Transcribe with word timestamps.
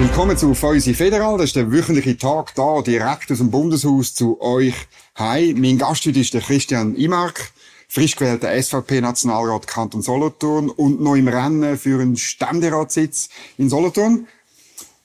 Willkommen 0.00 0.34
zu 0.34 0.54
Feusi 0.54 0.94
Federal. 0.94 1.36
Das 1.36 1.48
ist 1.48 1.56
der 1.56 1.70
wöchentliche 1.70 2.16
Tag 2.16 2.54
da 2.54 2.80
direkt 2.80 3.30
aus 3.30 3.36
dem 3.36 3.50
Bundeshaus 3.50 4.14
zu 4.14 4.40
euch. 4.40 4.74
Hi, 5.16 5.54
mein 5.54 5.76
Gast 5.76 6.06
heute 6.06 6.20
ist 6.20 6.32
der 6.32 6.40
Christian 6.40 6.96
Imark, 6.96 7.52
frisch 7.86 8.16
gewählter 8.16 8.50
SVP-Nationalrat 8.50 9.66
Kanton 9.66 10.00
Solothurn 10.00 10.70
und 10.70 11.02
noch 11.02 11.16
im 11.16 11.28
Rennen 11.28 11.76
für 11.76 12.00
einen 12.00 12.16
Ständeratssitz 12.16 13.28
in 13.58 13.68
Solothurn. 13.68 14.26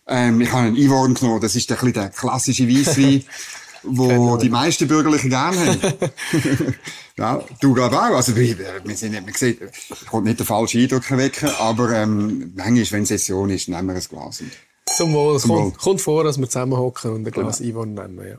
Ähm, 0.07 0.39
ich 0.39 0.49
habe 0.53 0.67
einen 0.67 0.77
Ivorn 0.77 1.13
genommen. 1.13 1.41
Das 1.41 1.57
ist 1.57 1.69
ein 1.69 1.75
bisschen 1.75 1.93
der 1.93 2.09
klassische 2.09 2.65
Weisswein, 2.69 3.25
wo 3.83 4.37
die 4.37 4.49
meisten 4.49 4.87
Bürgerlichen 4.87 5.29
gerne 5.29 5.57
haben. 5.57 5.79
ja, 7.17 7.43
du 7.59 7.73
gerade 7.73 7.99
auch. 7.99 8.15
Also, 8.15 8.33
wir, 8.37 8.57
wir 8.57 8.95
sind 8.95 9.11
nicht, 9.11 9.25
man 9.25 9.33
sieht, 9.33 9.59
ich 9.61 10.13
wollte 10.13 10.29
nicht 10.29 10.39
den 10.39 10.45
falschen 10.45 10.81
Eindruck 10.81 11.11
wecken, 11.11 11.49
aber, 11.59 11.91
ähm, 11.91 12.53
manchmal, 12.55 12.91
wenn 12.91 13.05
Session 13.05 13.49
ist, 13.49 13.67
nehmen 13.67 13.87
wir 13.87 13.95
ein 13.95 14.01
Glas. 14.09 14.41
Zum 14.85 15.13
Wohl. 15.13 15.39
Zum 15.39 15.49
kommt, 15.51 15.63
Wohl. 15.63 15.71
kommt 15.73 16.01
vor, 16.01 16.23
dass 16.23 16.37
wir 16.37 16.47
zusammenhocken 16.47 17.11
und 17.11 17.27
ein 17.27 17.31
Glas 17.31 17.57
genau. 17.57 17.69
Ivan 17.69 17.93
nennen. 17.93 18.27
Ja. 18.27 18.37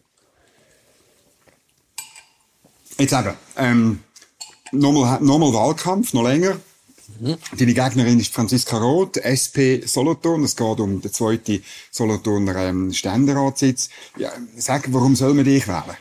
Jetzt 2.98 3.12
eben, 3.12 3.34
ähm, 3.56 4.00
nochmal, 4.72 5.20
nochmal 5.20 5.52
Wahlkampf, 5.52 6.12
noch 6.14 6.22
länger. 6.22 6.56
Deine 7.18 7.74
Gegnerin 7.74 8.18
ist 8.18 8.34
Franziska 8.34 8.78
Roth, 8.78 9.16
SP 9.16 9.86
Solothurn. 9.86 10.44
Es 10.44 10.56
geht 10.56 10.80
um 10.80 11.00
den 11.00 11.12
zweiten 11.12 11.62
Solothurner 11.90 12.56
ähm, 12.56 12.92
Ständeratssitz. 12.92 13.90
Ja, 14.18 14.32
sag, 14.56 14.92
warum 14.92 15.14
soll 15.14 15.34
man 15.34 15.44
dich 15.44 15.68
wählen? 15.68 15.96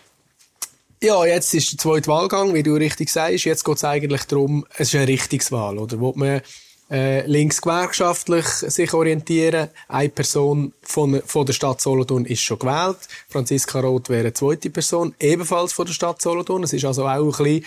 Ja, 1.03 1.25
jetzt 1.25 1.53
ist 1.53 1.72
der 1.72 1.77
zweite 1.77 2.08
Wahlgang, 2.08 2.53
wie 2.53 2.64
du 2.64 2.73
richtig 2.73 3.09
sagst. 3.09 3.45
Jetzt 3.45 3.64
geht 3.64 3.77
es 3.77 3.84
eigentlich 3.84 4.23
darum, 4.23 4.66
es 4.77 4.89
ist 4.89 4.95
eine 4.95 5.08
Richtungswahl, 5.08 5.77
oder? 5.77 6.00
Wo 6.00 6.14
man 6.16 6.41
äh, 6.89 7.25
links 7.25 7.62
gewerkschaftlich 7.62 8.45
sich 8.45 8.94
orientieren. 8.94 9.69
Eine 9.88 10.09
Person 10.09 10.73
von, 10.81 11.22
von 11.25 11.45
der 11.45 11.53
Stadt 11.53 11.81
Solothurn 11.81 12.25
ist 12.25 12.41
schon 12.41 12.59
gewählt. 12.59 12.97
Franziska 13.28 13.80
Roth 13.80 14.09
wäre 14.09 14.22
eine 14.22 14.33
zweite 14.33 14.69
Person, 14.69 15.16
ebenfalls 15.19 15.73
von 15.73 15.86
der 15.86 15.94
Stadt 15.94 16.22
Solothurn. 16.22 16.63
Es 16.63 16.73
ist 16.73 16.86
also 16.86 17.06
auch 17.06 17.39
ein 17.39 17.44
bisschen 17.44 17.66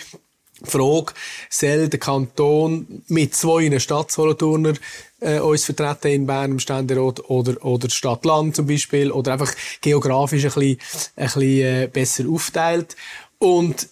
die 0.60 0.70
Frage, 0.70 1.12
soll 1.50 1.88
der 1.88 2.00
Kanton 2.00 3.02
mit 3.08 3.34
zwei 3.34 3.78
Stadt 3.78 4.10
Solothurner 4.10 4.74
äh, 5.20 5.38
uns 5.38 5.64
vertreten 5.64 6.08
in 6.08 6.26
Bern 6.26 6.52
im 6.52 6.58
Ständerat 6.58 7.30
oder, 7.30 7.64
oder 7.64 7.88
Stadt-Land 7.88 8.56
zum 8.56 8.66
Beispiel 8.66 9.12
oder 9.12 9.32
einfach 9.32 9.52
geografisch 9.80 10.44
ein 10.44 10.52
bisschen, 10.52 10.78
ein 11.16 11.24
bisschen 11.24 11.42
äh, 11.42 11.88
besser 11.92 12.24
aufteilt. 12.28 12.96
Und 13.38 13.88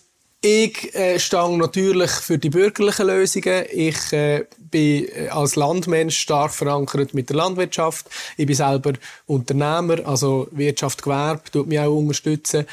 ich 0.47 0.95
äh, 0.95 1.19
stehe 1.19 1.59
natürlich 1.59 2.11
für 2.13 2.39
die 2.39 2.51
bürgerlichen 2.51 3.09
Lösungen. 3.09 3.65
Ich 3.73 4.13
äh, 4.13 4.45
bin 4.71 5.09
äh, 5.09 5.29
als 5.29 5.57
Landmensch 5.57 6.17
stark 6.17 6.53
verankert 6.55 7.15
mit 7.15 7.31
der 7.31 7.37
Landwirtschaft. 7.37 8.07
Ich 8.37 8.47
bin 8.47 8.55
selber 8.55 8.93
Unternehmer, 9.27 10.07
also 10.07 10.47
Wirtschaft, 10.53 11.03
Gewerbe, 11.03 11.51
tut 11.51 11.67
mich 11.67 11.81
auch 11.81 11.97
unterstützen. 11.97 12.65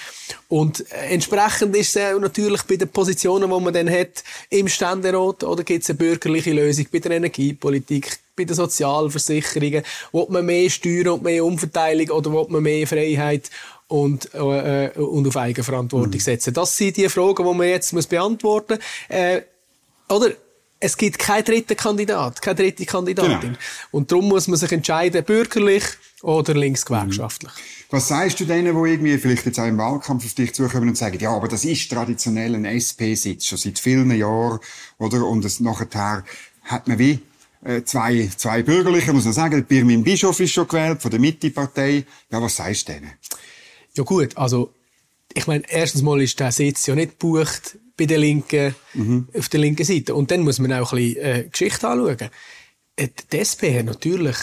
Und 0.49 0.81
äh, 0.91 1.13
entsprechend 1.13 1.75
ist 1.75 1.95
es 1.95 2.19
natürlich 2.19 2.61
bei 2.61 2.75
den 2.75 2.89
Positionen, 2.89 3.49
die 3.49 3.59
man 3.59 3.73
dann 3.73 3.89
hat, 3.89 4.23
im 4.51 4.67
Ständerat, 4.67 5.43
oder 5.43 5.63
gibt 5.63 5.81
es 5.83 5.89
eine 5.89 5.97
bürgerliche 5.97 6.53
Lösung 6.53 6.85
bei 6.91 6.99
der 6.99 7.13
Energiepolitik, 7.13 8.19
bei 8.35 8.43
den 8.43 8.55
Sozialversicherungen, 8.55 9.83
will 10.11 10.25
man 10.29 10.45
mehr 10.45 10.69
Steuern 10.69 11.09
und 11.09 11.23
mehr 11.23 11.43
Umverteilung 11.43 12.09
oder 12.09 12.31
will 12.31 12.45
man 12.49 12.63
mehr 12.63 12.85
Freiheit 12.85 13.49
und, 13.93 14.33
äh, 14.33 14.89
und 14.95 15.27
auf 15.27 15.37
Eigenverantwortung 15.37 16.19
setzen. 16.19 16.51
Das 16.51 16.75
sind 16.75 16.97
die 16.97 17.07
Fragen, 17.09 17.45
die 17.45 17.53
man 17.53 17.67
jetzt 17.67 17.93
muss 17.93 18.07
beantworten 18.07 18.79
muss. 18.79 19.17
Äh, 19.17 19.43
oder? 20.09 20.31
Es 20.79 20.97
gibt 20.97 21.19
keinen 21.19 21.45
dritten 21.45 21.77
Kandidat, 21.77 22.41
keine 22.41 22.55
dritte 22.55 22.85
Kandidatin. 22.85 23.39
Genau. 23.39 23.57
Und 23.91 24.11
darum 24.11 24.27
muss 24.27 24.47
man 24.49 24.57
sich 24.57 24.71
entscheiden, 24.71 25.23
bürgerlich 25.23 25.83
oder 26.23 26.55
linksgewerkschaftlich. 26.55 27.53
Was 27.89 28.09
sagst 28.09 28.39
du 28.39 28.45
denen, 28.45 28.75
die 28.75 28.91
irgendwie 28.91 29.17
vielleicht 29.17 29.45
jetzt 29.45 29.59
auch 29.59 29.67
im 29.67 29.77
Wahlkampf 29.77 30.25
auf 30.25 30.33
dich 30.33 30.53
zukommen 30.53 30.89
und 30.89 30.97
sagen, 30.97 31.19
ja, 31.19 31.29
aber 31.29 31.47
das 31.47 31.63
ist 31.63 31.89
traditionell 31.89 32.55
ein 32.55 32.65
SP-Sitz, 32.65 33.45
schon 33.45 33.59
seit 33.59 33.79
vielen 33.79 34.11
Jahren, 34.11 34.59
oder? 34.97 35.25
Und 35.25 35.45
es 35.45 35.61
nachher 35.61 36.23
hat 36.63 36.87
man 36.87 36.99
wie 36.99 37.19
äh, 37.63 37.83
zwei, 37.83 38.29
zwei 38.35 38.63
Bürgerliche, 38.63 39.13
muss 39.13 39.23
man 39.23 39.33
sagen, 39.33 39.63
Birmin 39.63 40.03
Bischof 40.03 40.39
ist 40.39 40.51
schon 40.51 40.67
gewählt, 40.67 41.01
von 41.01 41.11
der 41.11 41.19
Mitte-Partei. 41.19 42.05
Ja, 42.29 42.41
was 42.41 42.57
sagst 42.57 42.89
du 42.89 42.93
denen? 42.93 43.13
Ja 43.95 44.03
gut, 44.03 44.35
also 44.37 44.73
ich 45.33 45.47
meine, 45.47 45.63
erstens 45.67 46.01
mal 46.01 46.21
ist 46.21 46.39
der 46.39 46.51
Sitz 46.51 46.85
ja 46.87 46.95
nicht 46.95 47.19
gebucht 47.19 47.77
bei 47.97 48.05
der 48.05 48.17
linken, 48.17 48.75
Mhm. 48.93 49.27
auf 49.37 49.49
der 49.49 49.59
linken 49.59 49.85
Seite. 49.85 50.15
Und 50.15 50.31
dann 50.31 50.41
muss 50.41 50.59
man 50.59 50.73
auch 50.73 50.93
ein 50.93 50.97
bisschen 50.97 51.23
äh, 51.23 51.47
Geschichte 51.51 51.87
anschauen. 51.87 52.29
Äh, 52.95 53.07
Die 53.31 53.37
SP 53.41 53.69
hat 53.77 53.85
natürlich 53.85 54.35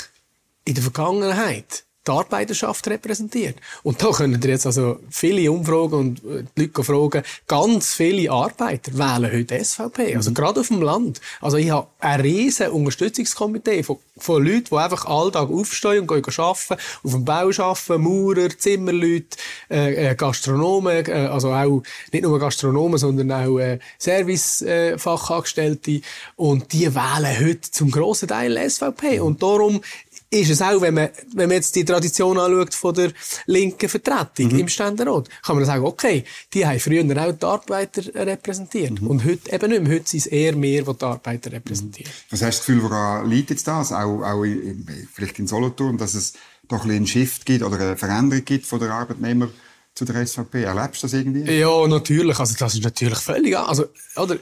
in 0.65 0.75
der 0.75 0.83
Vergangenheit 0.83 1.85
die 2.11 2.17
Arbeiterschaft 2.17 2.89
repräsentiert. 2.89 3.57
Und 3.83 4.03
da 4.03 4.11
können 4.11 4.41
ihr 4.43 4.51
jetzt 4.51 4.67
also 4.67 4.99
viele 5.11 5.51
Umfragen 5.51 5.95
und 5.95 6.19
äh, 6.25 6.45
die 6.57 6.63
Leute 6.63 6.85
fragen, 6.85 7.23
ganz 7.47 7.95
viele 7.95 8.31
Arbeiter 8.31 8.93
wählen 8.99 9.33
heute 9.33 9.65
SVP. 9.65 10.17
Also 10.17 10.33
gerade 10.33 10.61
auf 10.61 10.69
dem 10.69 10.83
Land. 10.83 11.21
Also 11.41 11.57
ich 11.57 11.71
habe 11.71 11.87
ein 12.01 12.21
riesen 12.21 12.69
Unterstützungskomitee 12.69 13.83
von, 13.83 13.99
von 14.19 14.45
Leuten, 14.45 14.67
die 14.71 14.77
einfach 14.77 15.07
alltag 15.07 15.51
aufstehen 15.51 16.01
und 16.01 16.09
gehen 16.09 16.23
arbeiten, 16.37 16.77
auf 17.03 17.13
dem 17.13 17.25
Bau 17.25 17.51
arbeiten, 17.51 18.03
Maurer, 18.03 18.49
Zimmerleute, 18.57 19.37
äh, 19.71 20.11
äh, 20.11 20.15
Gastronomen, 20.15 21.07
äh, 21.07 21.29
also 21.31 21.53
auch 21.53 21.83
nicht 22.13 22.23
nur 22.23 22.39
Gastronomen, 22.39 22.99
sondern 22.99 23.31
auch 23.33 23.59
äh, 23.59 23.79
Servicefachangestellte. 23.99 25.91
Äh, 25.91 26.03
und 26.37 26.73
die 26.73 26.95
wählen 26.95 27.41
heute 27.41 27.71
zum 27.71 27.91
grossen 27.91 28.29
Teil 28.29 28.59
SVP. 28.69 29.21
Und 29.21 29.43
darum 29.43 29.81
ist 30.31 30.51
es 30.51 30.63
auch, 30.63 30.81
wenn 30.81 30.95
man, 30.95 31.09
wenn 31.35 31.49
man 31.49 31.57
jetzt 31.57 31.75
die 31.75 31.85
Tradition 31.85 32.39
anschaut 32.39 32.73
von 32.75 32.95
der 32.95 33.13
linken 33.47 33.89
Vertretung 33.89 34.51
im 34.51 34.69
Ständerat, 34.69 35.29
kann 35.45 35.57
man 35.57 35.65
sagen, 35.65 35.85
okay, 35.85 36.25
die 36.55 36.65
haben 36.65 36.79
früher 36.79 37.03
auch 37.03 37.33
die 37.33 37.45
Arbeiter 37.45 38.03
repräsentiert. 38.15 39.03
Und 39.03 39.25
heute 39.25 39.53
eben 39.53 39.71
nicht 39.71 39.83
mehr. 39.83 39.93
Heute 39.95 40.09
sind 40.09 40.21
es 40.21 40.27
eher 40.27 40.55
mehr, 40.55 40.83
die 40.83 40.95
die 40.97 41.05
Arbeiter 41.05 41.51
repräsentieren. 41.51 42.13
Was 42.31 42.43
hast 42.43 42.43
du 42.43 42.47
das 42.47 42.67
Gefühl, 42.67 42.83
woran 42.85 43.29
liegt 43.29 43.51
jetzt 43.51 43.67
das? 43.67 43.93
Auch, 43.93 44.23
auch 44.23 44.45
in, 44.45 44.87
vielleicht 45.13 45.39
in 45.41 45.49
Solothurn, 45.49 45.99
dass 45.99 46.15
es 46.15 46.35
doch 46.69 46.85
ein 46.85 46.91
einen 46.91 47.07
Shift 47.07 47.45
gibt 47.45 47.65
oder 47.65 47.81
eine 47.81 47.97
Veränderung 47.97 48.45
gibt 48.45 48.67
von 48.67 48.79
der 48.79 48.91
Arbeitnehmer 48.91 49.49
zu 49.95 50.05
der 50.05 50.25
SVP. 50.25 50.63
Erlebst 50.63 51.03
du 51.03 51.07
das 51.07 51.15
irgendwie? 51.15 51.51
Ja, 51.51 51.87
natürlich. 51.89 52.39
Also, 52.39 52.55
das 52.57 52.75
ist 52.75 52.85
natürlich 52.85 53.19
völlig, 53.19 53.57
also, 53.57 53.87
oder, 54.17 54.37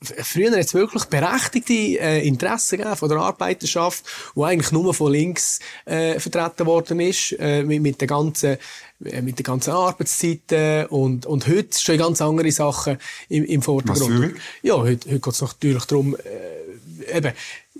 früher 0.00 0.50
hat 0.52 0.58
es 0.58 0.74
wirklich 0.74 1.04
berechtigte 1.04 1.72
äh, 1.72 2.26
Interessen 2.26 2.78
gegeben 2.78 2.96
von 2.96 3.08
der 3.08 3.18
Arbeiterschaft, 3.18 4.04
wo 4.34 4.44
eigentlich 4.44 4.72
nur 4.72 4.94
von 4.94 5.12
links 5.12 5.60
äh, 5.84 6.18
vertreten 6.18 6.66
worden 6.66 7.00
ist, 7.00 7.32
äh, 7.38 7.62
mit, 7.62 7.82
mit 7.82 8.00
den 8.00 8.08
ganzen 8.08 8.58
äh, 9.04 9.22
mit 9.22 9.38
den 9.38 9.44
ganzen 9.44 9.72
Arbeitszeiten 9.72 10.86
und, 10.86 11.26
und 11.26 11.48
heute 11.48 11.76
stehen 11.76 11.98
ganz 11.98 12.20
andere 12.20 12.52
Sachen 12.52 12.98
im, 13.28 13.44
im 13.44 13.62
Vordergrund. 13.62 14.36
Ja, 14.62 14.76
heute, 14.76 15.10
heute 15.10 15.20
geht 15.20 15.34
es 15.34 15.40
natürlich 15.40 15.84
darum, 15.86 16.14
äh, 16.16 17.16
eben, 17.16 17.32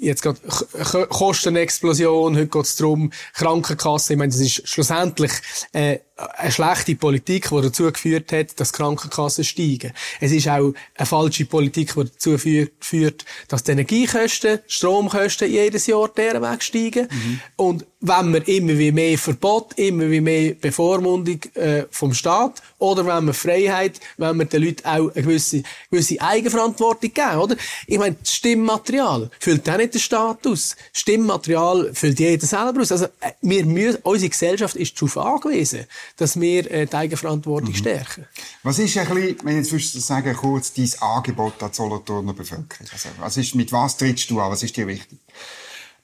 jetzt 0.03 0.23
gerade 0.23 0.39
K- 0.41 1.07
Kostenexplosion, 1.07 2.37
heute 2.37 2.47
geht 2.49 2.65
es 2.65 2.77
darum, 2.77 3.13
Krankenkasse, 3.35 4.13
ich 4.13 4.19
meine, 4.19 4.33
das 4.33 4.41
ist 4.41 4.69
schlussendlich 4.69 5.33
äh, 5.73 5.99
eine 6.37 6.53
schlechte 6.53 6.95
Politik, 6.95 7.49
die 7.51 7.61
dazu 7.63 7.91
geführt 7.91 8.31
hat, 8.33 8.61
dass 8.61 8.73
Krankenkassen 8.73 9.43
steigen. 9.45 9.93
Es 10.21 10.31
ist 10.31 10.47
auch 10.49 10.73
eine 10.95 11.07
falsche 11.07 11.47
Politik, 11.47 11.95
die 11.95 12.05
dazu 12.05 12.31
führ- 12.37 12.71
führt, 12.79 13.25
dass 13.49 13.65
die 13.65 13.73
Energiekosten, 13.73 14.61
Stromkosten 14.69 15.51
jedes 15.51 15.87
Jahr 15.87 16.09
deren 16.09 16.43
Weg 16.43 16.63
steigen. 16.63 17.09
Und 17.57 17.87
wenn 18.01 18.33
wir 18.33 18.47
immer 18.47 18.79
wie 18.79 18.93
mehr 18.93 19.19
Verbot, 19.19 19.73
immer 19.79 20.11
wie 20.11 20.21
mehr 20.21 20.55
Bevormundung 20.55 21.41
äh, 21.55 21.85
vom 21.91 22.15
Staat 22.15 22.63
oder 22.79 23.05
wenn 23.07 23.27
wir 23.27 23.35
Freiheit, 23.35 23.99
wenn 24.17 24.37
wir 24.37 24.45
den 24.45 24.63
Leuten 24.63 24.87
auch 24.87 25.13
eine 25.15 25.23
gewisse, 25.23 25.63
gewisse 25.91 26.21
Eigenverantwortung 26.21 27.13
geben, 27.13 27.37
oder? 27.39 27.57
Ich 27.87 27.99
meine, 27.99 28.17
das 28.21 28.35
Stimmmaterial 28.35 29.31
füllt 29.41 29.69
auch 29.69 29.77
nicht 29.77 29.92
der 29.95 29.99
Staat 29.99 30.47
aus. 30.47 30.77
Stimmmaterial 30.93 31.93
füllt 31.95 32.19
jeder 32.19 32.47
selber 32.47 32.81
aus. 32.81 32.93
Also, 32.93 33.07
äh, 33.21 33.33
wir 33.41 33.65
müssen, 33.65 33.99
unsere 34.03 34.31
Gesellschaft 34.31 34.77
ist 34.77 35.01
darauf 35.01 35.17
angewiesen, 35.19 35.87
dass 36.17 36.41
wir 36.41 36.71
äh, 36.71 36.87
die 36.87 36.95
Eigenverantwortung 36.95 37.75
stärken. 37.75 38.27
Was 38.63 38.79
ist 38.79 38.97
ein 38.97 39.09
bisschen, 39.09 39.37
wenn 39.45 39.59
ich 39.59 39.65
jetzt 39.65 39.73
würdest 39.73 39.95
du 39.95 40.01
sagen, 40.01 40.35
kurz 40.37 40.73
dein 40.73 40.91
Angebot 41.01 41.63
an 41.63 41.71
die 41.71 41.77
Solothurner 41.77 42.33
Bevölkerung? 42.33 42.89
Also, 42.93 43.09
was 43.19 43.37
ist, 43.37 43.55
mit 43.55 43.73
was 43.73 43.97
trittst 43.97 44.31
du 44.31 44.41
an? 44.41 44.51
Was 44.51 44.63
ist 44.63 44.77
dir 44.77 44.87
wichtig? 44.87 45.19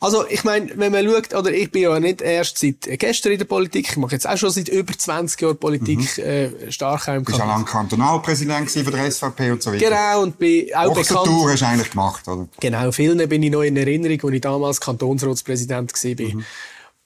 Also, 0.01 0.25
ich 0.29 0.45
meine, 0.45 0.71
wenn 0.77 0.93
man 0.93 1.05
schaut, 1.09 1.35
oder 1.35 1.51
ich 1.51 1.73
bin 1.73 1.83
ja 1.83 1.99
nicht 1.99 2.21
erst 2.21 2.59
seit 2.59 2.83
gestern 2.83 3.33
in 3.33 3.39
der 3.39 3.47
Politik, 3.47 3.89
ich 3.91 3.97
mache 3.97 4.13
jetzt 4.13 4.29
auch 4.29 4.37
schon 4.37 4.51
seit 4.51 4.69
über 4.69 4.97
20 4.97 5.41
Jahren 5.41 5.57
Politik, 5.57 6.19
äh, 6.19 6.71
stark 6.71 7.09
auch 7.09 7.15
im 7.15 7.25
Du 7.25 7.33
bist 7.33 7.39
ja 7.39 7.45
lange 7.45 7.65
Kantonalpräsident 7.65 8.71
von 8.71 8.93
der 8.93 9.11
SVP 9.11 9.51
und 9.51 9.63
so 9.63 9.73
weiter. 9.73 9.85
Genau, 9.85 10.23
und 10.23 10.39
bin 10.39 10.73
auch 10.73 10.95
bekannt. 10.95 11.27
Tour 11.27 11.51
hast 11.51 11.63
du 11.63 11.67
eigentlich 11.67 11.91
gemacht, 11.91 12.29
oder? 12.29 12.47
Genau, 12.61 12.93
vielen 12.93 13.29
bin 13.29 13.43
ich 13.43 13.51
noch 13.51 13.63
in 13.63 13.77
Erinnerung, 13.77 14.21
als 14.23 14.35
ich 14.35 14.41
damals 14.41 14.81
Kantonsratspräsident 14.81 15.93
war. 15.93 16.43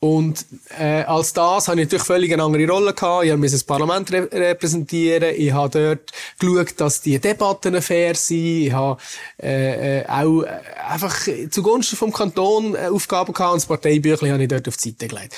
Und 0.03 0.47
äh, 0.81 1.05
als 1.05 1.33
das 1.33 1.69
habe 1.69 1.81
ich 1.81 1.87
natürlich 1.87 2.05
völlig 2.05 2.33
eine 2.33 2.43
andere 2.43 2.67
Rolle 2.67 2.93
gehabt. 2.93 3.25
Ich 3.25 3.37
musste 3.37 3.55
das 3.55 3.63
Parlament 3.63 4.13
re 4.13 4.29
repräsentieren. 4.33 5.33
Ich 5.37 5.53
habe 5.53 5.71
dort 5.79 6.11
geschaut, 6.41 6.81
dass 6.81 7.03
die 7.03 7.21
Debatten 7.21 7.81
fair 7.81 8.17
sind. 8.17 8.67
Ich 8.67 8.73
habe 8.73 9.01
äh, 9.41 10.01
äh, 10.01 10.07
auch 10.09 10.43
äh, 10.43 10.49
einfach 10.89 11.17
zugunsten 11.51 11.95
vom 11.95 12.13
Kanton 12.13 12.75
äh, 12.75 12.89
Aufgaben 12.89 13.33
gehabt 13.33 13.53
und 13.53 13.63
das 13.63 13.67
Parteibüchlein 13.67 14.33
habe 14.33 14.43
ich 14.43 14.49
dort 14.49 14.67
auf 14.67 14.77
die 14.77 14.89
Seite 14.89 15.07
gelegt. 15.07 15.37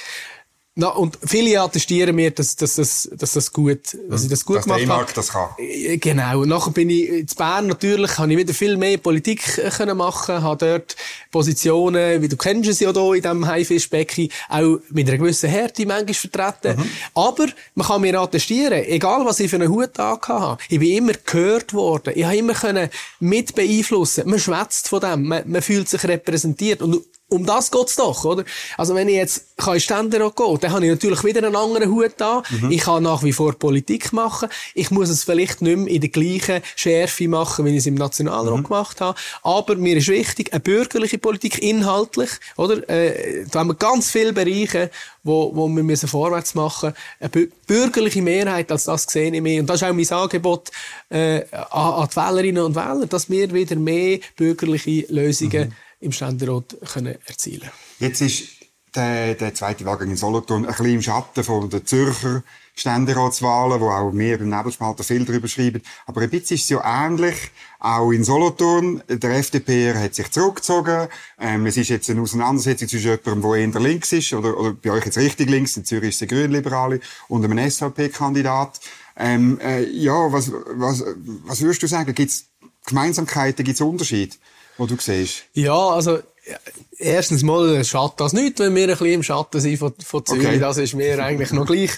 Na, 0.76 0.88
und 0.88 1.16
viele 1.24 1.60
attestieren 1.60 2.16
mir, 2.16 2.32
dass, 2.32 2.56
dass, 2.56 2.74
dass, 2.74 3.08
dass 3.12 3.34
das 3.34 3.52
gut, 3.52 3.96
dass 4.08 4.24
ich 4.24 4.28
das 4.30 4.44
gut 4.44 4.56
dass 4.56 4.64
gemacht 4.64 4.88
habe. 4.88 5.06
das 5.14 5.28
kann. 5.28 5.50
Äh, 5.56 5.98
Genau. 5.98 6.44
Nachher 6.44 6.72
bin 6.72 6.90
ich 6.90 7.08
in 7.08 7.26
Bern 7.26 7.68
natürlich, 7.68 8.18
habe 8.18 8.32
ich 8.32 8.38
wieder 8.38 8.52
viel 8.52 8.76
mehr 8.76 8.98
Politik 8.98 9.58
äh, 9.58 9.70
können 9.70 9.96
machen, 9.96 10.42
habe 10.42 10.66
dort 10.66 10.96
Positionen, 11.30 12.20
wie 12.22 12.28
du 12.28 12.36
kennst 12.36 12.68
es 12.68 12.80
ja 12.80 12.92
hier 12.92 13.14
in 13.14 13.22
diesem 13.22 13.46
Haifischbecken, 13.46 14.28
auch 14.48 14.78
mit 14.90 15.08
einer 15.08 15.18
gewissen 15.18 15.48
Härte 15.48 15.86
manchmal 15.86 16.14
vertreten. 16.14 16.80
Mhm. 16.80 16.90
Aber 17.14 17.46
man 17.76 17.86
kann 17.86 18.00
mir 18.00 18.20
attestieren, 18.20 18.84
egal 18.84 19.24
was 19.24 19.38
ich 19.38 19.50
für 19.50 19.56
einen 19.56 19.68
Hut 19.68 19.96
habe, 19.96 20.58
ich 20.68 20.80
bin 20.80 20.90
immer 20.90 21.12
gehört 21.24 21.72
worden. 21.72 22.14
Ich 22.16 22.24
habe 22.24 22.36
immer 22.36 22.54
können 22.54 22.90
mit 23.20 23.54
beeinflussen. 23.54 24.28
Man 24.28 24.40
schwätzt 24.40 24.88
von 24.88 25.00
dem, 25.00 25.28
man, 25.28 25.48
man 25.48 25.62
fühlt 25.62 25.88
sich 25.88 26.02
repräsentiert. 26.02 26.82
Und 26.82 27.00
um 27.30 27.46
das 27.46 27.70
geht's 27.70 27.96
doch, 27.96 28.24
oder? 28.24 28.44
Also 28.76 28.94
wenn 28.94 29.08
ich 29.08 29.16
jetzt 29.16 29.56
kann 29.56 29.74
in 29.74 29.80
Ständerat 29.80 30.36
gehen, 30.36 30.58
dann 30.60 30.72
habe 30.72 30.84
ich 30.84 30.90
natürlich 30.92 31.24
wieder 31.24 31.44
einen 31.44 31.56
anderen 31.56 31.90
Hut 31.90 32.20
an. 32.20 32.42
Ich 32.70 32.82
kann 32.82 33.02
nach 33.02 33.22
wie 33.22 33.32
vor 33.32 33.54
Politik 33.54 34.12
machen. 34.12 34.48
Ich 34.74 34.90
muss 34.90 35.08
es 35.08 35.24
vielleicht 35.24 35.62
nicht 35.62 35.76
mehr 35.76 35.88
in 35.88 36.00
der 36.00 36.10
gleichen 36.10 36.60
Schärfe 36.76 37.26
machen, 37.26 37.64
wie 37.64 37.70
ich 37.70 37.78
es 37.78 37.86
im 37.86 37.94
Nationalrat 37.94 38.64
gemacht 38.64 39.00
habe. 39.00 39.18
Aber 39.42 39.74
mir 39.76 39.96
ist 39.96 40.08
wichtig, 40.08 40.52
eine 40.52 40.60
bürgerliche 40.60 41.18
Politik, 41.18 41.62
inhaltlich, 41.62 42.30
oder? 42.56 42.88
Äh, 42.88 43.46
da 43.50 43.60
haben 43.60 43.68
wir 43.68 43.74
ganz 43.74 44.10
viele 44.10 44.32
Bereiche, 44.32 44.90
wo, 45.22 45.50
wo 45.56 45.66
wir 45.68 45.82
müssen 45.82 46.08
vorwärts 46.08 46.54
machen 46.54 46.92
Eine 47.18 47.30
bü- 47.30 47.50
bürgerliche 47.66 48.22
Mehrheit, 48.22 48.70
als 48.70 48.84
das 48.84 49.04
sehe 49.04 49.32
ich 49.34 49.40
mehr. 49.40 49.60
Und 49.60 49.66
das 49.68 49.80
ist 49.82 49.88
auch 49.88 49.92
mein 49.94 50.10
Angebot 50.10 50.70
äh, 51.08 51.42
an, 51.52 51.94
an 51.94 52.08
die 52.10 52.16
Wählerinnen 52.16 52.62
und 52.62 52.74
Wähler, 52.76 53.06
dass 53.06 53.30
wir 53.30 53.52
wieder 53.52 53.76
mehr 53.76 54.18
bürgerliche 54.36 55.06
Lösungen 55.08 55.74
im 56.04 56.12
Ständerat 56.12 56.76
können 56.92 57.16
erzielen 57.26 57.70
Jetzt 57.98 58.20
ist 58.20 58.48
der, 58.94 59.34
der 59.34 59.54
zweite 59.54 59.84
Wahlgang 59.84 60.10
in 60.10 60.16
Solothurn 60.16 60.64
ein 60.64 60.70
bisschen 60.70 60.94
im 60.94 61.02
Schatten 61.02 61.42
von 61.42 61.68
der 61.68 61.84
Zürcher 61.84 62.42
Ständeratswahlen, 62.76 63.80
wo 63.80 63.90
auch 63.90 64.12
mehr 64.12 64.40
im 64.40 64.50
Nebelspalter 64.50 65.04
viel 65.04 65.24
darüber 65.24 65.46
schreiben. 65.46 65.80
Aber 66.06 66.22
ein 66.22 66.30
bisschen 66.30 66.56
ist 66.56 66.64
es 66.64 66.68
ja 66.70 67.06
ähnlich. 67.06 67.36
Auch 67.78 68.10
in 68.10 68.24
Solothurn, 68.24 69.02
der 69.08 69.30
FDP 69.38 69.94
hat 69.94 70.14
sich 70.14 70.30
zurückgezogen. 70.30 71.08
Ähm, 71.38 71.66
es 71.66 71.76
ist 71.76 71.88
jetzt 71.88 72.10
eine 72.10 72.20
Auseinandersetzung 72.20 72.88
zwischen 72.88 73.10
jemandem, 73.10 73.42
der 73.42 73.54
eher 73.54 73.80
links 73.80 74.12
ist, 74.12 74.32
oder, 74.32 74.58
oder 74.58 74.72
bei 74.72 74.90
euch 74.90 75.04
jetzt 75.04 75.18
richtig 75.18 75.50
links, 75.50 75.76
in 75.76 75.84
Zürich 75.84 76.10
ist 76.10 76.22
es 76.22 76.28
Grünliberale, 76.28 77.00
und 77.28 77.44
einem 77.44 77.70
SVP-Kandidat. 77.70 78.80
Ähm, 79.16 79.60
äh, 79.60 79.84
ja, 79.90 80.32
was, 80.32 80.50
was, 80.52 81.04
was 81.44 81.60
würdest 81.60 81.82
du 81.82 81.86
sagen? 81.86 82.12
Gibt 82.12 82.30
es 82.30 82.46
Gemeinsamkeiten, 82.86 83.64
gibt 83.64 83.76
es 83.76 83.80
Unterschiede, 83.80 84.36
wo 84.76 84.86
du 84.86 84.96
siehst? 84.98 85.44
Ja, 85.54 85.88
also 85.90 86.18
ja, 86.46 86.58
erstens 86.98 87.42
mal 87.42 87.82
schadet 87.84 88.20
das 88.20 88.34
nicht, 88.34 88.58
wenn 88.58 88.74
wir 88.74 88.82
ein 88.82 88.88
bisschen 88.88 89.06
im 89.06 89.22
Schatten 89.22 89.60
sind 89.60 89.78
von, 89.78 89.94
von 90.04 90.26
Zürich. 90.26 90.46
Okay. 90.46 90.58
Das 90.58 90.76
ist 90.76 90.94
mir 90.94 91.22
eigentlich 91.24 91.52
noch 91.52 91.64
gleich. 91.64 91.90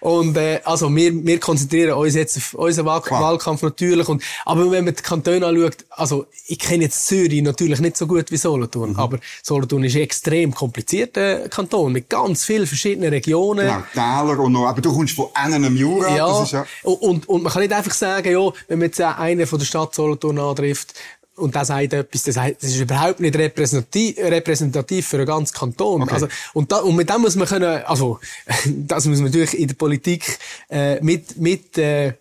Und 0.00 0.38
äh, 0.38 0.60
also 0.64 0.94
wir, 0.94 1.12
wir 1.12 1.38
konzentrieren 1.38 1.92
uns 1.92 2.14
jetzt 2.14 2.38
auf 2.38 2.54
unseren 2.54 2.86
Wahl 2.86 3.02
Klar. 3.02 3.20
Wahlkampf 3.20 3.60
natürlich. 3.62 4.08
Und, 4.08 4.22
aber 4.46 4.70
wenn 4.70 4.86
man 4.86 4.94
die 4.94 5.02
Kantone 5.02 5.46
anschaut, 5.46 5.84
also 5.90 6.26
ich 6.46 6.58
kenne 6.58 6.84
jetzt 6.84 7.06
Zürich 7.08 7.42
natürlich 7.42 7.80
nicht 7.80 7.98
so 7.98 8.06
gut 8.06 8.30
wie 8.30 8.38
Solothurn, 8.38 8.96
aber 8.96 9.18
Solothurn 9.42 9.84
ist 9.84 9.96
ein 9.96 10.02
extrem 10.02 10.54
komplizierter 10.54 11.50
Kanton 11.50 11.92
mit 11.92 12.08
ganz 12.08 12.44
vielen 12.44 12.66
verschiedenen 12.66 13.10
Regionen. 13.10 13.66
Genau, 13.66 13.82
Täler 13.92 14.38
und 14.38 14.52
noch, 14.52 14.66
aber 14.66 14.80
du 14.80 14.94
kommst 14.94 15.14
von 15.14 15.28
einem 15.34 15.76
Jura, 15.76 16.16
Ja, 16.16 16.26
das 16.26 16.44
ist 16.44 16.52
ja... 16.52 16.66
Und, 16.84 17.02
und, 17.02 17.28
und 17.28 17.42
man 17.42 17.52
kann 17.52 17.60
nicht 17.60 17.74
einfach 17.74 17.92
sagen, 17.92 18.32
ja, 18.32 18.50
wenn 18.68 18.78
man 18.78 18.86
jetzt 18.86 19.00
einen 19.00 19.46
von 19.46 19.58
der 19.58 19.66
Stadt 19.66 19.94
Solothurn 19.94 20.38
antrifft, 20.38 20.94
und 21.40 21.54
der 21.54 21.64
sagt 21.64 21.92
etwas, 21.92 22.22
das, 22.22 22.36
heißt, 22.36 22.62
das 22.62 22.70
ist 22.70 22.80
überhaupt 22.80 23.20
nicht 23.20 23.36
repräsentativ, 23.36 24.18
repräsentativ 24.18 25.06
für 25.06 25.16
einen 25.16 25.26
ganzen 25.26 25.54
Kanton. 25.54 26.02
Okay. 26.02 26.14
Also, 26.14 26.28
und, 26.52 26.70
da, 26.70 26.78
und 26.78 26.96
mit 26.96 27.08
dem 27.08 27.20
muss 27.22 27.36
man 27.36 27.48
können, 27.48 27.82
also, 27.84 28.20
das 28.66 29.06
muss 29.06 29.18
man 29.18 29.26
natürlich 29.26 29.58
in 29.58 29.68
der 29.68 29.74
Politik, 29.74 30.38
äh, 30.68 31.00
mit, 31.00 31.36
mit, 31.38 31.78
äh, 31.78 32.14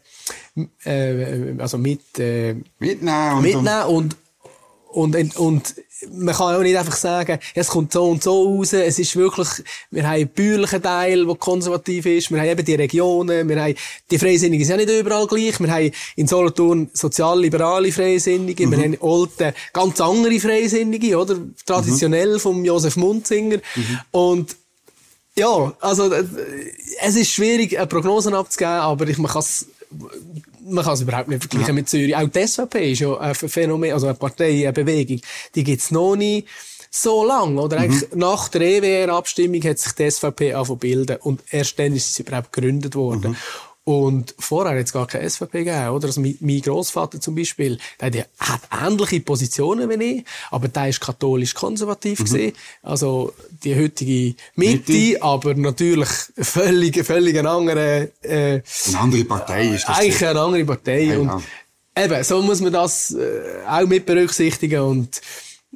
äh, 0.85 1.55
also 1.57 1.77
mit, 1.77 2.19
äh, 2.19 2.55
Mitnehmen 2.79 3.33
und, 3.33 3.41
mitnehmen 3.41 3.83
und, 3.87 4.15
und, 4.91 5.15
und, 5.15 5.35
und 5.37 5.75
man 6.11 6.35
kann 6.35 6.55
auch 6.55 6.61
nicht 6.61 6.77
einfach 6.77 6.95
sagen, 6.95 7.39
ja, 7.55 7.61
es 7.61 7.67
kommt 7.67 7.91
so 7.91 8.09
und 8.09 8.23
so 8.23 8.43
raus, 8.43 8.73
es 8.73 8.99
ist 8.99 9.15
wirklich, 9.15 9.47
wir 9.91 10.03
haben 10.03 10.13
einen 10.13 10.27
bäuerlichen 10.29 10.81
Teil, 10.81 11.25
der 11.25 11.35
konservativ 11.35 12.05
ist, 12.05 12.31
wir 12.31 12.39
haben 12.39 12.47
eben 12.47 12.65
die 12.65 12.75
Regionen, 12.75 13.49
wir 13.49 13.61
haben, 13.61 13.75
die 14.09 14.19
Freisinnigen 14.19 14.65
sind 14.65 14.79
ja 14.79 14.85
nicht 14.85 14.99
überall 14.99 15.27
gleich, 15.27 15.59
wir 15.59 15.71
haben 15.71 15.91
in 16.15 16.27
Solothurn 16.27 16.89
sozial-liberale 16.93 17.91
Freisinnige, 17.91 18.69
wir 18.69 18.77
haben 18.77 18.97
Olten 18.99 19.53
ganz 19.73 19.99
andere 20.01 20.39
Freisinnige, 20.39 21.17
oder? 21.17 21.37
Traditionell 21.65 22.39
vom 22.39 22.63
Josef 22.63 22.95
Munzinger. 22.95 23.59
Und, 24.11 24.55
ja, 25.35 25.73
also, 25.79 26.11
es 27.01 27.15
ist 27.15 27.31
schwierig, 27.31 27.77
eine 27.77 27.87
Prognose 27.87 28.35
abzugeben, 28.35 28.71
aber 28.71 29.07
ich, 29.07 29.17
man 29.17 29.31
kann 29.31 29.41
es, 29.41 29.67
man 30.61 30.83
kann 30.83 30.93
es 30.93 31.01
überhaupt 31.01 31.29
nicht 31.29 31.41
vergleichen 31.43 31.75
mit 31.75 31.89
Zürich. 31.89 32.15
Auch 32.15 32.27
die 32.27 32.47
SVP 32.47 32.91
ist 32.91 32.99
ja 32.99 33.17
ein 33.17 33.35
Phänomen, 33.35 33.93
also 33.93 34.07
eine 34.07 34.15
Partei, 34.15 34.63
eine 34.63 34.73
Bewegung, 34.73 35.21
die 35.55 35.63
gibt's 35.63 35.91
noch 35.91 36.15
nie 36.15 36.45
so 36.91 37.23
lang, 37.23 37.57
oder? 37.57 37.77
Eigentlich 37.77 38.09
nach 38.15 38.49
der 38.49 38.61
EWR-Abstimmung 38.61 39.61
hat 39.63 39.79
sich 39.79 39.93
die 39.93 40.09
SVP 40.09 40.53
angefangen 40.53 40.79
bilden 40.79 41.17
und 41.21 41.41
erst 41.51 41.77
dann 41.77 41.95
ist 41.95 42.15
sie 42.15 42.23
überhaupt 42.23 42.51
gegründet 42.51 42.95
worden. 42.95 43.37
Und 43.89 44.35
vorher 44.37 44.77
hat 44.77 44.85
es 44.85 44.93
gar 44.93 45.07
keine 45.07 45.27
SVP 45.27 45.63
gegeben, 45.63 45.89
oder? 45.89 46.05
Also 46.05 46.21
mein, 46.21 46.37
mein 46.41 46.61
Großvater 46.61 47.19
zum 47.19 47.33
Beispiel, 47.33 47.79
der, 47.99 48.11
der 48.11 48.27
hat 48.37 48.61
ähnliche 48.85 49.19
Positionen 49.21 49.89
wie 49.89 50.03
ich, 50.03 50.25
aber 50.51 50.67
der 50.67 50.89
ist 50.89 51.01
katholisch-konservativ 51.01 52.19
gesehen. 52.19 52.53
Also 52.83 53.33
die 53.63 53.75
heutige 53.75 54.35
Mitte, 54.53 54.91
Mitte. 54.91 55.23
aber 55.23 55.55
natürlich 55.55 56.07
völlig, 56.37 57.03
völlig 57.03 57.39
eine 57.39 57.49
andere, 57.49 58.11
äh, 58.21 58.61
eine 58.89 58.99
andere 58.99 59.25
Partei 59.25 59.69
ist 59.69 59.89
das. 59.89 59.97
eigentlich 59.97 60.23
eine 60.23 60.39
andere 60.39 60.65
Partei. 60.65 61.05
Ja, 61.05 61.17
und 61.17 61.41
ja. 61.97 62.03
eben, 62.05 62.23
so 62.23 62.43
muss 62.43 62.61
man 62.61 62.71
das 62.71 63.09
äh, 63.09 63.41
auch 63.67 63.87
mit 63.87 64.05
berücksichtigen 64.05 64.81
und 64.81 65.19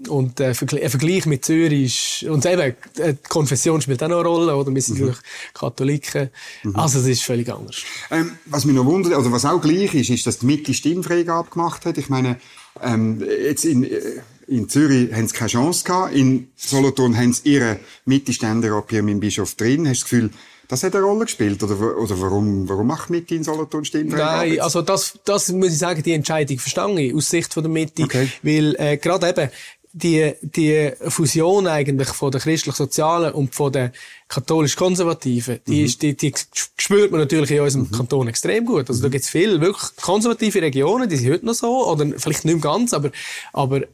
und 0.07 0.39
äh, 0.39 0.47
ein 0.47 0.55
Vergleich 0.55 1.25
mit 1.27 1.45
Zürich 1.45 2.23
ist, 2.23 2.29
und 2.29 2.45
eben, 2.45 2.75
äh, 2.97 3.13
die 3.13 3.29
Konfession 3.29 3.79
spielt 3.81 4.01
auch 4.03 4.07
noch 4.07 4.19
eine 4.19 4.27
Rolle, 4.27 4.55
oder? 4.55 4.73
Wir 4.73 4.81
sind 4.81 4.95
Mhm. 4.99 5.05
natürlich 5.07 5.23
Katholiken. 5.53 6.29
Also, 6.73 6.99
es 6.99 7.05
ist 7.07 7.23
völlig 7.23 7.51
anders. 7.53 7.77
Ähm, 8.09 8.31
was 8.45 8.65
mich 8.65 8.75
noch 8.75 8.85
wundert, 8.85 9.15
oder 9.15 9.31
was 9.31 9.45
auch 9.45 9.61
gleich 9.61 9.93
ist, 9.93 10.09
ist, 10.09 10.25
dass 10.25 10.39
die 10.39 10.47
Mitte 10.47 10.73
Stimmfreigabe 10.73 11.49
gemacht 11.51 11.85
hat. 11.85 11.97
Ich 11.97 12.09
meine, 12.09 12.37
ähm, 12.81 13.23
jetzt 13.43 13.65
in, 13.65 13.83
äh, 13.83 13.99
in 14.47 14.67
Zürich 14.67 15.13
haben 15.13 15.27
sie 15.27 15.35
keine 15.35 15.49
Chance 15.49 15.83
gehabt, 15.85 16.13
in 16.15 16.47
Solothurn 16.55 17.15
haben 17.15 17.31
sie 17.31 17.53
ihre 17.53 17.79
Mitte-Ständerat 18.05 18.85
hier 18.89 19.03
mit 19.03 19.13
dem 19.13 19.19
Bischof 19.19 19.53
drin. 19.55 19.87
Hast 19.87 20.01
du 20.01 20.03
das 20.03 20.09
Gefühl, 20.09 20.29
das 20.67 20.83
hat 20.83 20.95
eine 20.95 21.05
Rolle 21.05 21.25
gespielt? 21.25 21.61
Oder, 21.61 21.97
oder 21.97 22.19
warum, 22.19 22.67
warum 22.67 22.87
macht 22.87 23.09
Mitte 23.09 23.35
in 23.35 23.43
Solothurn 23.43 23.85
Stimmfreigabe? 23.85 24.49
Nein, 24.49 24.59
also 24.59 24.81
das, 24.81 25.19
das 25.23 25.49
muss 25.51 25.69
ich 25.73 25.77
sagen, 25.77 26.01
die 26.03 26.13
Entscheidung 26.13 26.57
verstehe 26.57 26.99
ich 27.09 27.13
aus 27.13 27.29
Sicht 27.29 27.53
von 27.53 27.61
der 27.63 27.71
Mitte, 27.71 28.03
Okay. 28.03 28.27
weil 28.41 28.75
äh, 28.79 28.97
gerade 28.97 29.29
eben 29.29 29.49
die, 29.93 30.33
die 30.41 30.91
Fusion 31.07 31.67
eigentlich 31.67 32.09
von 32.09 32.31
der 32.31 32.41
christlich-sozialen 32.41 33.33
und 33.33 33.53
von 33.53 33.71
der 33.71 33.91
katholisch-konservativen, 34.29 35.59
die, 35.67 35.79
Mhm. 35.79 35.85
ist, 35.85 36.01
die, 36.01 36.15
die 36.15 36.33
spürt 36.77 37.11
man 37.11 37.19
natürlich 37.21 37.51
in 37.51 37.61
unserem 37.61 37.91
Kanton 37.91 38.27
extrem 38.27 38.65
gut. 38.65 38.89
Also 38.89 39.01
da 39.01 39.09
gibt's 39.09 39.29
viele 39.29 39.61
wirklich 39.61 39.95
konservative 40.01 40.61
Regionen, 40.61 41.07
die 41.09 41.17
sind 41.17 41.31
heute 41.31 41.45
noch 41.45 41.53
so, 41.53 41.87
oder 41.87 42.05
vielleicht 42.17 42.45
nicht 42.45 42.55
mehr 42.55 42.61
ganz, 42.61 42.93
aber, 42.93 43.11
aber 43.51 43.77
äh, 43.81 43.87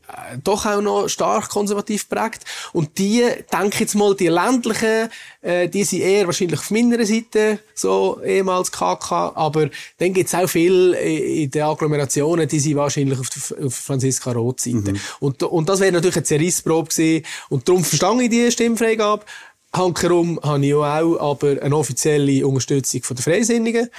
doch 0.43 0.65
auch 0.65 0.81
noch 0.81 1.07
stark 1.09 1.49
konservativ 1.49 2.07
geprägt. 2.07 2.43
Und 2.73 2.97
die, 2.97 3.23
denke 3.51 3.69
ich 3.73 3.79
jetzt 3.81 3.95
mal, 3.95 4.15
die 4.15 4.27
ländlichen, 4.27 5.09
äh, 5.41 5.67
die 5.67 5.83
sind 5.83 6.01
eher 6.01 6.25
wahrscheinlich 6.25 6.59
auf 6.59 6.71
meiner 6.71 7.05
Seite, 7.05 7.59
so 7.73 8.19
ehemals 8.25 8.71
KK, 8.71 9.33
aber 9.35 9.69
dann 9.97 10.13
gibt's 10.13 10.33
auch 10.35 10.47
viel 10.49 10.93
äh, 10.93 11.43
in 11.43 11.51
den 11.51 11.63
Agglomerationen, 11.63 12.47
die 12.47 12.59
sind 12.59 12.75
wahrscheinlich 12.75 13.19
auf 13.19 13.29
der 13.29 13.65
auf 13.65 13.75
Franziska 13.75 14.31
Roth-Seite. 14.31 14.93
Und, 15.19 15.43
und 15.43 15.69
das 15.69 15.79
wäre 15.79 15.91
natürlich 15.91 16.17
eine 16.17 16.23
Zerrissprobe 16.23 16.89
gewesen. 16.89 17.25
Und 17.49 17.67
darum 17.67 17.83
verstehe 17.83 18.23
ich 18.23 18.29
die 18.29 18.51
Stimmfreigabe. 18.51 19.23
Hankerum 19.71 20.39
habe 20.41 20.63
ich 20.63 20.71
ja 20.71 21.01
auch 21.01 21.17
aber 21.17 21.61
eine 21.61 21.75
offizielle 21.75 22.45
Unterstützung 22.45 23.03
von 23.03 23.15
der 23.15 23.23
Freisinnigen 23.23 23.89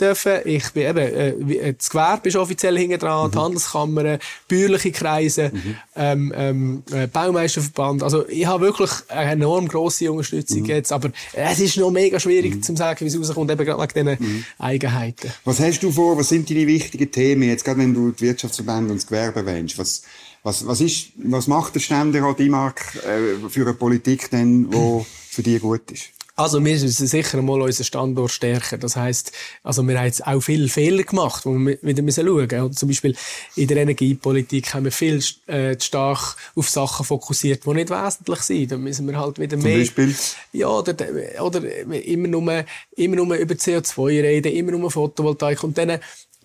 dürfen. 0.00 0.32
Ich 0.46 0.70
bin 0.70 0.88
eben, 0.88 0.98
äh, 0.98 1.28
äh, 1.28 1.74
das 1.76 1.90
Gewerbe 1.90 2.28
ist 2.28 2.36
offiziell 2.36 2.78
hinten 2.78 2.98
dran, 2.98 3.30
die 3.30 3.38
Handelskammern, 3.38 4.18
bäuerliche 4.48 4.90
Kreise, 4.90 5.52
ähm, 5.94 6.32
ähm, 6.34 6.82
äh, 6.92 7.06
Baumeisterverband. 7.06 8.02
Also 8.02 8.26
ich 8.26 8.46
habe 8.46 8.64
wirklich 8.64 8.90
eine 9.08 9.32
enorm 9.32 9.68
grosse 9.68 10.10
Unterstützung 10.10 10.64
jetzt, 10.64 10.92
aber 10.92 11.10
es 11.34 11.60
ist 11.60 11.76
noch 11.76 11.90
mega 11.90 12.18
schwierig 12.18 12.64
zu 12.64 12.74
sagen, 12.74 13.00
wie 13.00 13.08
es 13.08 13.18
rauskommt, 13.18 13.50
eben 13.50 13.64
gerade 13.66 13.82
wegen 13.82 14.18
diesen 14.18 14.46
Eigenheiten. 14.58 15.30
Was 15.44 15.60
hast 15.60 15.80
du 15.80 15.92
vor? 15.92 16.16
Was 16.16 16.30
sind 16.30 16.48
deine 16.48 16.66
wichtigen 16.66 17.10
Themen? 17.10 17.42
Jetzt 17.42 17.64
gerade 17.64 17.80
wenn 17.80 17.92
du 17.92 18.12
die 18.12 18.22
Wirtschaftsverbände 18.22 18.92
und 18.92 18.96
das 18.96 19.06
Gewerbe 19.06 19.40
erwähnst. 19.40 19.76
Was, 19.78 20.02
was, 20.42 20.66
was 20.66 20.80
ist, 20.80 21.08
was 21.16 21.46
macht 21.46 21.74
der 21.74 21.80
Ständerat 21.80 22.40
Imark 22.40 22.96
äh, 22.96 23.48
für 23.48 23.62
eine 23.62 23.74
Politik 23.74 24.30
denn, 24.30 24.72
wo 24.72 25.04
für 25.30 25.42
dich 25.42 25.60
gut 25.60 25.90
ist? 25.90 26.10
Also 26.38 26.62
wir 26.62 26.70
müssen 26.70 26.88
sicher 26.88 27.42
mal 27.42 27.60
unseren 27.60 27.82
Standort 27.82 28.30
stärken. 28.30 28.78
Das 28.78 28.94
heisst, 28.94 29.32
also 29.64 29.82
wir 29.82 29.98
haben 29.98 30.06
jetzt 30.06 30.24
auch 30.24 30.40
viele 30.40 30.68
Fehler 30.68 31.02
gemacht, 31.02 31.44
wo 31.44 31.50
wir 31.50 31.78
wieder 31.82 32.00
müssen 32.00 32.24
schauen 32.24 32.46
müssen. 32.46 32.72
Zum 32.74 32.88
Beispiel 32.88 33.16
in 33.56 33.66
der 33.66 33.78
Energiepolitik 33.78 34.72
haben 34.72 34.84
wir 34.84 34.92
viel 34.92 35.20
äh, 35.48 35.76
stark 35.80 36.36
auf 36.54 36.70
Sachen 36.70 37.04
fokussiert, 37.04 37.66
die 37.66 37.74
nicht 37.74 37.90
wesentlich 37.90 38.38
sind. 38.42 38.70
Da 38.70 38.76
müssen 38.76 39.08
wir 39.08 39.18
halt 39.18 39.40
wieder 39.40 39.58
Zum 39.58 39.68
mehr... 39.68 39.78
Beispiel? 39.78 40.14
Ja, 40.52 40.68
oder, 40.68 40.94
oder 41.40 41.60
immer 41.90 42.28
nur, 42.28 42.64
immer 42.94 43.16
nur 43.16 43.34
über 43.34 43.54
CO2 43.56 44.22
reden, 44.22 44.52
immer 44.52 44.70
nur 44.70 44.92
Photovoltaik 44.92 45.64
und 45.64 45.76
dann 45.76 45.98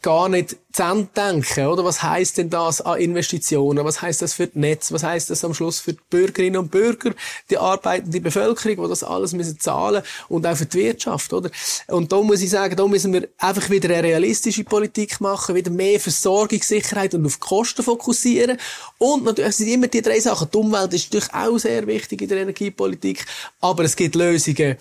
gar 0.03 0.29
nicht 0.29 0.57
zu 0.72 0.83
Ende 0.83 1.07
denken, 1.15 1.65
oder? 1.67 1.83
Was 1.83 2.03
heißt 2.03 2.38
denn 2.38 2.50
das 2.50 2.81
an 2.81 3.00
Investitionen? 3.00 3.86
Was 3.86 4.01
heißt 4.01 4.22
das 4.22 4.33
für 4.33 4.48
das 4.48 4.55
Netz? 4.55 4.91
Was 4.91 5.03
heißt 5.03 5.29
das 5.29 5.43
am 5.43 5.53
Schluss 5.53 5.79
für 5.79 5.93
die 5.93 6.00
Bürgerinnen 6.10 6.57
und 6.57 6.72
Bürger, 6.72 7.13
die 7.50 7.57
arbeitende 7.57 8.19
Bevölkerung, 8.19 8.83
die 8.83 8.89
das 8.89 9.03
alles 9.03 9.33
müssen 9.33 9.60
zahlen 9.60 10.03
und 10.29 10.45
auch 10.45 10.55
für 10.55 10.65
die 10.65 10.77
Wirtschaft, 10.79 11.31
oder? 11.33 11.50
Und 11.88 12.12
da 12.12 12.22
muss 12.22 12.41
ich 12.41 12.50
sagen, 12.50 12.75
da 12.75 12.88
müssen 12.88 13.13
wir 13.13 13.29
einfach 13.38 13.69
wieder 13.69 13.89
eine 13.89 14.03
realistische 14.03 14.63
Politik 14.63 15.22
machen, 15.22 15.55
wieder 15.55 15.72
mehr 15.72 16.00
Versorgungssicherheit 16.00 17.13
und 17.13 17.25
auf 17.25 17.39
Kosten 17.39 17.81
fokussieren. 17.81 18.57
Und 18.98 19.24
natürlich 19.24 19.55
sind 19.55 19.69
immer 19.69 19.88
die 19.88 20.01
drei 20.01 20.19
Sachen. 20.19 20.50
Die 20.51 20.57
Umwelt 20.57 20.93
ist 20.93 21.13
natürlich 21.13 21.33
auch 21.33 21.57
sehr 21.57 21.88
wichtig 21.88 22.22
in 22.22 22.29
der 22.29 22.39
Energiepolitik, 22.39 23.25
aber 23.62 23.83
es 23.83 23.95
gibt 23.95 24.15
Lösungen, 24.15 24.77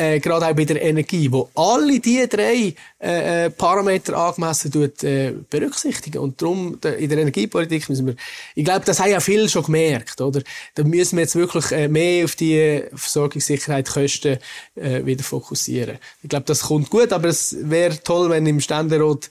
äh, 0.00 0.18
gerade 0.18 0.46
auch 0.46 0.54
bei 0.54 0.64
der 0.64 0.80
Energie, 0.80 1.30
wo 1.30 1.50
alle 1.54 2.00
diese 2.00 2.26
drei 2.26 2.74
äh, 3.02 3.46
äh, 3.46 3.50
Parameter 3.50 4.16
angemessen 4.16 4.72
tut, 4.72 5.04
äh, 5.04 5.34
berücksichtigen. 5.50 6.18
Und 6.18 6.40
darum, 6.40 6.78
in 6.98 7.08
der 7.08 7.18
Energiepolitik 7.18 7.88
müssen 7.88 8.06
wir, 8.06 8.16
ich 8.54 8.64
glaube, 8.64 8.84
das 8.84 8.98
haben 8.98 9.10
ja 9.10 9.20
viele 9.20 9.48
schon 9.48 9.64
gemerkt, 9.64 10.20
oder? 10.20 10.40
Da 10.74 10.84
müssen 10.84 11.16
wir 11.16 11.22
jetzt 11.22 11.36
wirklich 11.36 11.70
äh, 11.72 11.88
mehr 11.88 12.24
auf 12.24 12.34
die 12.34 12.82
Versorgungssicherheit, 12.94 13.88
Kosten 13.88 14.38
äh, 14.74 15.04
wieder 15.04 15.22
fokussieren. 15.22 15.98
Ich 16.22 16.30
glaube, 16.30 16.46
das 16.46 16.62
kommt 16.62 16.88
gut, 16.88 17.12
aber 17.12 17.28
es 17.28 17.56
wäre 17.60 18.02
toll, 18.02 18.30
wenn 18.30 18.46
im 18.46 18.60
Ständerat 18.60 19.28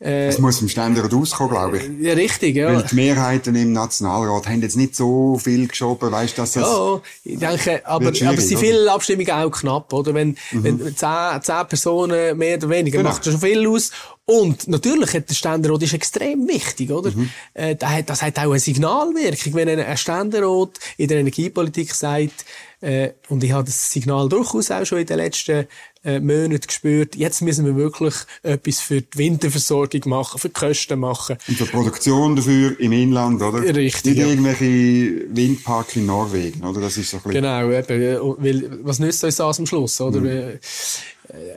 äh, 0.00 0.28
es 0.28 0.38
muss 0.38 0.60
im 0.62 0.68
Ständerat 0.68 1.12
rauskommen, 1.12 1.50
glaube 1.50 1.78
ich. 1.78 1.90
Ja, 2.00 2.12
richtig, 2.12 2.54
ja. 2.54 2.72
Weil 2.72 2.84
die 2.84 2.94
Mehrheiten 2.94 3.56
im 3.56 3.72
Nationalrat 3.72 4.46
haben 4.46 4.62
jetzt 4.62 4.76
nicht 4.76 4.94
so 4.94 5.38
viel 5.38 5.66
geschoben, 5.66 6.12
weißt 6.12 6.38
du, 6.38 6.42
dass 6.42 6.52
das... 6.52 6.68
Ja, 6.68 7.00
ich 7.24 7.38
denke, 7.38 7.84
aber, 7.84 8.06
aber 8.06 8.38
es 8.38 8.48
sind 8.48 8.58
viele 8.58 8.92
Abstimmungen 8.92 9.30
auch 9.32 9.50
knapp, 9.50 9.92
oder? 9.92 10.14
Wenn, 10.14 10.36
mhm. 10.52 10.62
wenn 10.62 10.96
zehn, 10.96 11.42
zehn 11.42 11.66
Personen 11.68 12.38
mehr 12.38 12.58
oder 12.58 12.70
weniger, 12.70 12.98
genau. 12.98 13.10
macht 13.10 13.26
das 13.26 13.32
schon 13.32 13.40
viel 13.40 13.66
aus. 13.66 13.90
Und 14.24 14.68
natürlich 14.68 15.14
hat 15.14 15.30
der 15.30 15.34
Ständerat 15.34 15.82
ist 15.82 15.94
extrem 15.94 16.46
wichtig, 16.46 16.92
oder? 16.92 17.10
Mhm. 17.10 17.30
Äh, 17.54 17.74
das 17.74 18.22
hat 18.22 18.38
auch 18.38 18.50
eine 18.50 18.60
Signalwirkung, 18.60 19.54
wenn 19.54 19.68
ein 19.68 19.96
Ständerat 19.96 20.78
in 20.96 21.08
der 21.08 21.18
Energiepolitik 21.18 21.92
sagt, 21.92 22.44
äh, 22.80 23.10
und 23.28 23.42
ich 23.42 23.50
habe 23.52 23.64
das 23.64 23.90
Signal 23.90 24.28
durchaus 24.28 24.70
auch 24.70 24.84
schon 24.84 24.98
in 24.98 25.06
den 25.06 25.16
letzten 25.16 25.66
äh, 26.04 26.20
Monaten 26.20 26.66
gespürt, 26.66 27.16
jetzt 27.16 27.42
müssen 27.42 27.64
wir 27.66 27.76
wirklich 27.76 28.14
etwas 28.42 28.80
für 28.80 29.02
die 29.02 29.18
Winterversorgung 29.18 30.02
machen, 30.06 30.38
für 30.38 30.48
die 30.48 30.54
Kosten 30.54 31.00
machen. 31.00 31.36
Und 31.48 31.56
für 31.56 31.64
die 31.64 31.70
Produktion 31.70 32.36
dafür 32.36 32.78
im 32.80 32.92
Inland, 32.92 33.42
oder? 33.42 33.62
Richtig. 33.62 34.04
Nicht 34.04 34.18
ja. 34.18 34.26
irgendwelche 34.26 35.26
Windparks 35.34 35.96
in 35.96 36.06
Norwegen, 36.06 36.64
oder? 36.64 36.80
Das 36.80 36.96
ist 36.96 37.10
so 37.10 37.18
ein 37.18 37.22
bisschen... 37.24 37.42
Genau, 37.42 37.70
eben, 37.70 38.36
weil, 38.38 38.78
was 38.84 38.98
nützt 38.98 39.24
uns 39.24 39.36
das 39.36 39.58
am 39.58 39.66
Schluss, 39.66 40.00
oder? 40.00 40.20
Mhm. 40.20 40.28
Äh, 40.28 40.58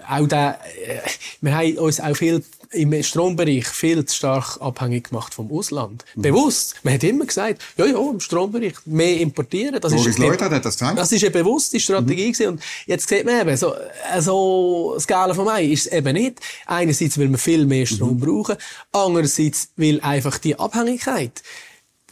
auch 0.07 0.27
da, 0.27 0.51
äh, 0.51 0.99
wir 1.41 1.55
haben 1.55 1.77
uns 1.77 1.99
auch 1.99 2.15
viel 2.15 2.43
im 2.71 3.03
Strombereich 3.03 3.67
viel 3.67 4.05
zu 4.05 4.15
stark 4.15 4.59
abhängig 4.61 5.09
gemacht 5.09 5.33
vom 5.33 5.51
Ausland. 5.51 6.05
Mhm. 6.15 6.21
Bewusst. 6.21 6.75
Man 6.83 6.93
hat 6.93 7.03
immer 7.03 7.25
gesagt, 7.25 7.61
ja, 7.77 7.85
ja, 7.85 7.97
im 7.97 8.19
Strombereich 8.19 8.75
mehr 8.85 9.19
importieren. 9.19 9.79
Das 9.81 9.91
Boris 9.91 10.07
ist, 10.07 10.19
Leute 10.19 10.45
hat 10.45 10.65
das 10.65 10.77
gesagt. 10.77 10.97
Das 10.97 11.11
ist 11.11 11.23
eine 11.23 11.31
bewusste 11.31 11.79
Strategie 11.79 12.27
mhm. 12.27 12.31
gewesen. 12.31 12.47
Und 12.47 12.61
jetzt 12.85 13.09
sieht 13.09 13.25
man 13.25 13.41
eben, 13.41 13.57
so, 13.57 13.73
so, 14.19 14.93
das 14.95 15.05
Gale 15.05 15.35
von 15.35 15.45
mir 15.45 15.61
ist 15.61 15.87
es 15.87 15.91
eben 15.91 16.13
nicht. 16.13 16.39
Einerseits, 16.65 17.19
weil 17.19 17.29
wir 17.29 17.37
viel 17.37 17.65
mehr 17.65 17.85
Strom 17.85 18.15
mhm. 18.15 18.19
brauchen. 18.19 18.55
Andererseits, 18.91 19.69
weil 19.75 19.99
einfach 20.01 20.37
die 20.37 20.57
Abhängigkeit 20.57 21.43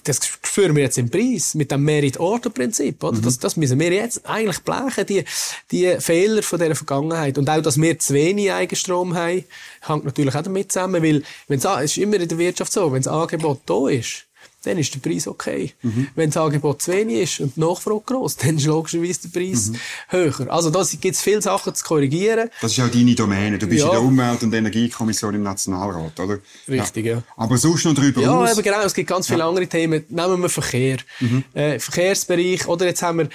das 0.04 0.20
spüren 0.26 0.76
wir 0.76 0.84
jetzt 0.84 0.98
im 0.98 1.10
Preis 1.10 1.56
mit 1.56 1.72
dem 1.72 1.84
Merit-Order-Prinzip, 1.84 3.04
oder? 3.04 3.18
Mhm. 3.18 3.22
Das, 3.22 3.40
das 3.40 3.58
müssen 3.58 3.80
wir 3.80 3.92
jetzt 3.92 4.26
eigentlich 4.26 4.60
blechen, 4.60 5.06
die, 5.06 5.24
die 5.72 5.96
Fehler 6.00 6.44
von 6.44 6.60
dieser 6.60 6.76
Vergangenheit. 6.76 7.38
Und 7.38 7.50
auch, 7.50 7.62
dass 7.62 7.80
wir 7.80 8.00
zu 8.00 8.14
wenig 8.14 8.52
Eigenstrom 8.52 9.16
haben, 9.16 9.44
hängt 9.82 10.06
natürlich 10.06 10.36
auch 10.36 10.44
damit 10.44 10.72
zusammen, 10.72 11.04
weil, 11.04 11.24
wenn 11.48 11.60
es 11.60 11.66
ist 11.66 11.98
immer 11.98 12.16
in 12.16 12.28
der 12.28 12.38
Wirtschaft 12.38 12.72
so, 12.72 12.92
wenn 12.92 13.02
das 13.02 13.12
Angebot 13.12 13.62
da 13.66 13.88
ist, 13.90 14.26
dann 14.64 14.78
ist 14.78 14.94
der 14.94 15.00
Preis 15.00 15.28
okay. 15.28 15.74
Mhm. 15.82 16.08
Wenn 16.16 16.30
das 16.30 16.38
Angebot 16.38 16.82
zu 16.82 16.92
wenig 16.92 17.22
ist 17.22 17.40
und 17.40 17.56
die 17.56 17.60
Nachfrage 17.62 18.02
groß, 18.06 18.36
dann 18.38 18.58
ist 18.58 18.66
logischerweise 18.66 19.28
der 19.28 19.40
Preis 19.40 19.70
mhm. 19.70 19.76
höher. 20.10 20.52
Also 20.52 20.70
da 20.70 20.84
gibt 21.00 21.16
es 21.16 21.22
viele 21.22 21.42
Sachen 21.42 21.74
zu 21.76 21.84
korrigieren. 21.84 22.50
Das 22.62 22.72
ist 22.72 22.84
auch 22.84 22.90
deine 22.90 23.16
Domäne. 23.16 23.58
Du 23.58 23.68
bist 23.68 23.82
ja. 23.82 23.88
in 23.88 23.92
der 23.92 24.02
Umwelt- 24.02 24.44
und 24.44 24.54
Energiekommission 24.54 25.36
im 25.36 25.44
Nationalrat, 25.44 26.20
oder? 26.20 26.40
Richtig, 26.68 27.06
ja. 27.06 27.16
ja. 27.16 27.24
Aber 27.38 27.58
sonst 27.58 27.86
noch 27.86 27.94
drüber 27.94 28.22
Ja, 28.22 28.38
aus. 28.38 28.52
eben 28.52 28.64
genau. 28.64 28.82
Es 28.82 28.94
gibt 28.94 29.10
ganz 29.10 29.28
viele 29.28 29.40
ja. 29.40 29.48
andere 29.48 29.68
Themen. 29.68 30.06
Nehmen 30.10 30.42
wir 30.42 30.50
Verkehr. 30.50 30.98
Mhm. 31.20 31.44
Äh, 31.54 31.80
Verkehrsbereich. 31.80 32.68
Oder 32.68 32.86
jetzt 32.86 33.02
haben 33.02 33.20
wir, 33.20 33.30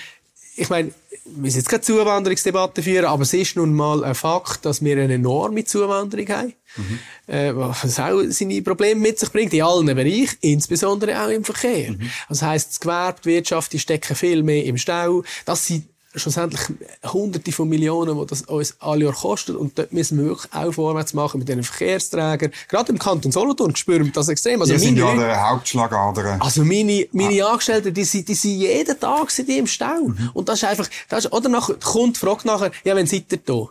ich 0.57 0.69
meine, 0.69 0.93
wir 1.25 1.43
müssen 1.43 1.59
jetzt 1.59 1.69
keine 1.69 1.81
Zuwanderungsdebatte 1.81 2.83
führen, 2.83 3.07
aber 3.07 3.23
es 3.23 3.33
ist 3.33 3.57
nun 3.57 3.73
mal 3.73 4.05
ein 4.05 4.15
Fakt, 4.15 4.67
dass 4.67 4.85
wir 4.85 4.97
eine 4.99 5.15
enorme 5.15 5.65
Zuwanderung 5.65 6.29
haben. 6.29 6.53
Mhm. 6.77 6.99
Äh, 7.27 7.57
was 7.57 7.99
auch 7.99 8.23
seine 8.29 8.63
Probleme 8.63 9.01
mit 9.01 9.19
sich 9.19 9.31
bringt, 9.31 9.53
in 9.53 9.63
allen 9.63 9.87
Bereichen, 9.87 10.37
insbesondere 10.41 11.23
auch 11.23 11.29
im 11.29 11.45
Verkehr. 11.45 11.93
Mhm. 11.93 12.11
Das 12.29 12.43
heisst, 12.43 12.71
das 12.71 12.81
Gewerbe, 12.81 13.21
die 13.25 13.29
Wirtschaft, 13.31 13.73
die 13.73 13.79
stecken 13.79 14.15
viel 14.15 14.43
mehr 14.43 14.65
im 14.65 14.77
Stau. 14.79 15.23
Das 15.45 15.67
sind 15.67 15.85
schlussendlich 16.15 16.61
Hunderte 17.05 17.53
von 17.53 17.69
Millionen, 17.69 18.19
die 18.19 18.27
das 18.27 18.43
uns 18.43 18.77
alle 18.81 19.05
Jahr 19.05 19.15
kostet. 19.15 19.57
Und 19.57 19.79
dort 19.79 19.93
müssen 19.93 20.19
wir 20.19 20.27
wirklich 20.27 20.53
auch 20.53 20.73
vorwärts 20.73 21.15
machen 21.15 21.39
mit 21.39 21.49
diesen 21.49 21.63
Verkehrsträgern. 21.63 22.53
Gerade 22.69 22.93
im 22.93 22.99
Kanton 22.99 23.33
Solothurn 23.33 23.75
spüren 23.77 24.05
wir 24.05 24.13
das 24.13 24.29
extrem. 24.29 24.61
Also 24.61 24.73
die 24.73 24.79
sind 24.79 24.97
ja 24.97 25.15
der 25.15 25.51
Hauptschlagader. 25.51 26.37
Also 26.41 26.65
meine, 26.65 27.07
meine 27.13 27.45
ah. 27.45 27.53
Angestellten, 27.53 27.93
die 27.93 28.05
sind, 28.05 28.29
die 28.29 28.35
sind 28.35 28.53
jeden 28.53 28.99
Tag 28.99 29.31
sind 29.31 29.49
die 29.49 29.59
im 29.59 29.67
Stau. 29.67 30.03
Mhm. 30.07 30.31
Und 30.35 30.49
das 30.49 30.63
ist 30.63 30.69
einfach, 30.69 30.89
das 31.09 31.25
ist, 31.25 31.33
oder 31.33 31.49
nach, 31.49 31.71
kommt, 31.81 32.19
fragt 32.19 32.45
nachher, 32.45 32.71
ja, 32.85 32.95
wenn 32.95 33.07
seid 33.07 33.33
ihr 33.33 33.39
da? 33.39 33.69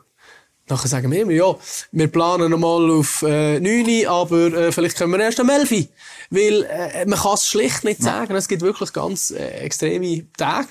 Nachher 0.69 0.87
sagen 0.87 1.11
wir 1.11 1.21
immer, 1.21 1.31
ja, 1.33 1.55
wir 1.91 2.07
planen 2.07 2.49
nochmal 2.49 2.89
auf 2.89 3.21
äh, 3.23 3.59
9, 3.59 4.07
aber 4.07 4.53
äh, 4.53 4.71
vielleicht 4.71 4.97
können 4.97 5.11
wir 5.11 5.19
erst 5.19 5.39
am 5.39 5.49
11. 5.49 5.89
Weil 6.29 6.63
äh, 6.63 7.05
man 7.05 7.19
kann 7.19 7.33
es 7.33 7.47
schlicht 7.47 7.83
nicht 7.83 8.01
sagen. 8.01 8.31
Ja. 8.31 8.37
Es 8.37 8.47
gibt 8.47 8.61
wirklich 8.61 8.93
ganz 8.93 9.31
äh, 9.31 9.45
extreme 9.59 10.25
Tage. 10.37 10.69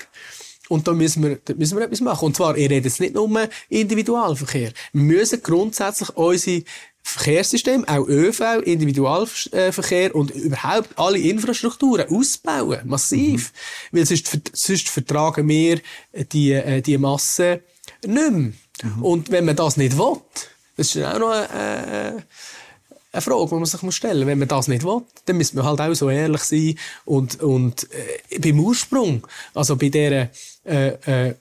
Und 0.69 0.87
da 0.87 0.93
müssen 0.93 1.21
wir, 1.21 1.37
da 1.45 1.53
müssen 1.53 1.77
wir 1.77 1.85
etwas 1.85 2.01
machen. 2.01 2.25
Und 2.25 2.35
zwar, 2.35 2.57
ich 2.57 2.69
rede 2.69 2.87
jetzt 2.87 2.99
nicht 2.99 3.13
nur 3.13 3.25
um 3.25 3.37
Individualverkehr. 3.69 4.71
Wir 4.93 5.01
müssen 5.03 5.43
grundsätzlich 5.43 6.09
unsere 6.15 6.63
Verkehrssystem, 7.03 7.87
auch 7.87 8.07
ÖV, 8.07 8.61
Individualverkehr 8.63 10.15
und 10.15 10.31
überhaupt 10.31 10.97
alle 10.97 11.19
Infrastrukturen 11.19 12.07
ausbauen. 12.09 12.79
Massiv. 12.85 13.51
Mhm. 13.91 13.97
Weil 13.97 14.05
sonst, 14.05 14.39
sonst 14.53 14.89
vertragen 14.89 15.47
wir 15.47 15.81
die, 16.31 16.53
äh, 16.53 16.81
die 16.81 16.97
Masse 16.97 17.61
nicht 18.05 18.31
mehr. 18.31 18.53
Mhm. 18.81 19.03
Und 19.03 19.31
wenn 19.31 19.45
man 19.45 19.55
das 19.55 19.77
nicht 19.77 19.97
will, 19.97 20.17
das 20.75 20.95
ist 20.95 21.03
auch 21.03 21.19
noch 21.19 21.29
eine, 21.29 22.17
äh, 22.17 22.21
eine 23.11 23.21
Frage, 23.21 23.47
die 23.47 23.55
man 23.55 23.65
sich 23.65 23.95
stellen 23.95 24.19
muss. 24.19 24.27
Wenn 24.27 24.39
man 24.39 24.47
das 24.47 24.67
nicht 24.67 24.83
will, 24.83 25.01
dann 25.25 25.37
müssen 25.37 25.57
wir 25.57 25.63
halt 25.63 25.79
auch 25.79 25.93
so 25.93 26.09
ehrlich 26.09 26.41
sein 26.41 26.75
und, 27.05 27.41
und 27.41 27.87
äh, 27.93 28.39
beim 28.39 28.59
Ursprung, 28.59 29.25
also 29.53 29.75
bei 29.75 29.89
dieser 29.89 30.29
äh, 30.65 31.27
äh, 31.27 31.35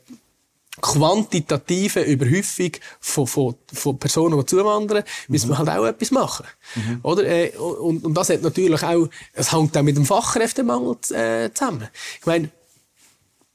quantitativen 0.80 2.04
Überhäufung 2.04 2.72
von, 3.00 3.26
von, 3.26 3.54
von 3.72 3.98
Personen, 3.98 4.38
die 4.38 4.46
zuwandern, 4.46 4.98
mhm. 4.98 5.32
müssen 5.32 5.48
wir 5.48 5.58
halt 5.58 5.70
auch 5.70 5.86
etwas 5.86 6.10
machen. 6.10 6.46
Mhm. 6.74 7.00
Oder? 7.02 7.24
Äh, 7.24 7.56
und, 7.56 8.04
und 8.04 8.14
das 8.14 8.28
hat 8.28 8.42
natürlich 8.42 8.82
auch, 8.82 9.08
es 9.32 9.52
hängt 9.52 9.76
auch 9.76 9.82
mit 9.82 9.96
dem 9.96 10.04
Fachkräftemangel 10.04 10.96
äh, 11.10 11.50
zusammen. 11.54 11.88
Ich 12.20 12.26
meine, 12.26 12.50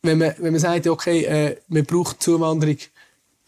wenn 0.02 0.18
man, 0.18 0.34
wenn 0.38 0.54
man 0.54 0.60
sagt, 0.60 0.88
okay, 0.88 1.58
man 1.68 1.84
braucht 1.84 2.22
Zuwanderung 2.22 2.78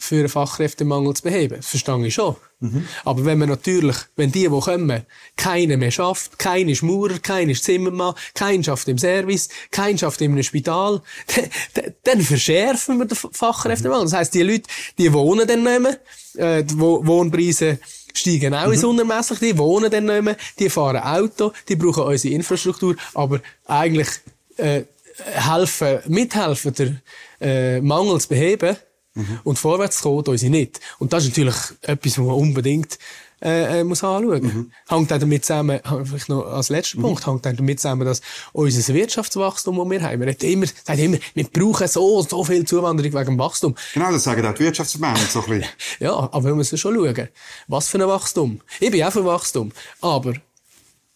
für 0.02 0.16
einen 0.16 0.30
Fachkräftemangel 0.30 1.14
zu 1.14 1.24
beheben. 1.24 1.58
Das 1.58 1.68
verstehe 1.68 2.08
ich 2.08 2.14
schon. 2.14 2.38
Mhm. 2.62 2.88
Aber 3.04 3.26
wenn 3.26 3.38
man 3.38 3.50
natürlich, 3.50 3.98
wenn 4.16 4.32
die, 4.32 4.48
die 4.48 4.60
kommen, 4.60 5.06
keiner 5.36 5.76
mehr 5.76 5.92
schafft, 5.92 6.40
keiner 6.40 6.72
ist 6.72 6.84
Maurer, 6.84 7.20
keiner 7.20 7.52
ist 7.52 7.66
Zimmermann, 7.66 8.16
keiner 8.34 8.64
schafft 8.64 8.88
im 8.88 8.98
Service, 8.98 9.50
keiner 9.72 9.98
schafft 9.98 10.22
in 10.22 10.32
einem 10.32 10.44
Spital, 10.44 11.02
dann, 11.74 11.94
dann 12.04 12.22
verschärfen 12.22 12.98
wir 12.98 13.06
den 13.06 13.18
Fachkräftemangel. 13.18 14.06
Das 14.06 14.14
heisst, 14.14 14.34
die 14.34 14.42
Leute, 14.42 14.70
die 14.98 15.12
wohnen 15.12 15.46
dann 15.46 15.64
nicht 15.64 15.82
mehr, 15.82 16.00
äh, 16.38 16.64
die 16.64 16.80
Wohnpreise 16.80 17.80
steigen 18.14 18.54
auch 18.54 18.68
mhm. 18.68 18.74
ins 18.74 18.84
Unermessliche, 18.86 19.46
die 19.46 19.58
wohnen 19.58 19.92
dann 19.92 20.06
nicht 20.06 20.24
mehr, 20.24 20.38
die 20.58 20.70
fahren 20.70 21.04
Auto, 21.04 21.52
die 21.68 21.76
brauchen 21.76 22.04
unsere 22.04 22.34
Infrastruktur, 22.34 22.96
aber 23.14 23.42
eigentlich 23.66 24.10
äh, 24.56 24.84
helfen, 25.26 26.00
mithelfen, 26.08 26.74
den 26.74 27.02
äh, 27.42 27.82
Mangel 27.82 28.20
zu 28.22 28.30
beheben, 28.30 28.78
Mhm. 29.16 29.40
Und 29.44 29.60
vorwärts 29.60 30.02
kommen 30.02 30.24
tun 30.24 30.38
sie 30.38 30.50
nicht. 30.50 30.80
Und 31.00 31.14
das 31.14 31.24
ist 31.24 31.30
natürlich 31.30 31.56
etwas, 31.82 32.18
was 32.18 32.26
man 32.26 32.36
unbedingt 32.36 32.98
äh, 33.42 33.80
äh, 33.80 33.84
muss 33.84 34.04
anschauen. 34.04 34.42
Mhm. 34.42 34.72
Hängt 34.88 35.14
auch 35.14 35.18
damit 35.18 35.46
zusammen, 35.46 35.80
vielleicht 36.04 36.30
noch 36.30 36.46
als 36.46 36.70
letzter 36.70 36.98
mhm. 36.98 37.04
Punkt, 37.04 37.26
hängt 37.26 37.48
auch 37.48 37.56
damit 37.56 37.80
zusammen, 37.80 38.06
dass 38.06 38.22
unser 38.52 38.94
Wirtschaftswachstum, 38.94 39.78
das 39.78 39.90
wir 39.90 40.02
haben, 40.02 40.20
wir 40.20 40.44
immer, 40.44 40.66
sagen 40.84 41.00
immer, 41.00 41.18
wir 41.34 41.46
brauchen 41.46 41.88
so, 41.88 42.22
so 42.22 42.44
viel 42.44 42.66
Zuwanderung 42.66 43.14
wegen 43.14 43.26
dem 43.26 43.40
Wachstum. 43.40 43.76
Genau, 43.94 44.12
das 44.12 44.24
sagen 44.24 44.46
auch 44.46 44.54
die 44.54 44.64
Wirtschaftsverbände 44.64 45.22
so 45.22 45.42
ein 45.42 45.50
bisschen. 45.50 45.70
ja, 46.00 46.14
aber 46.14 46.44
wir 46.44 46.56
müssen 46.56 46.78
schon 46.78 46.96
schauen, 46.96 47.30
was 47.68 47.88
für 47.88 47.98
ein 48.00 48.08
Wachstum. 48.08 48.62
Ich 48.80 48.92
bin 48.92 49.04
auch 49.04 49.12
für 49.12 49.26
Wachstum, 49.26 49.72
aber 50.02 50.34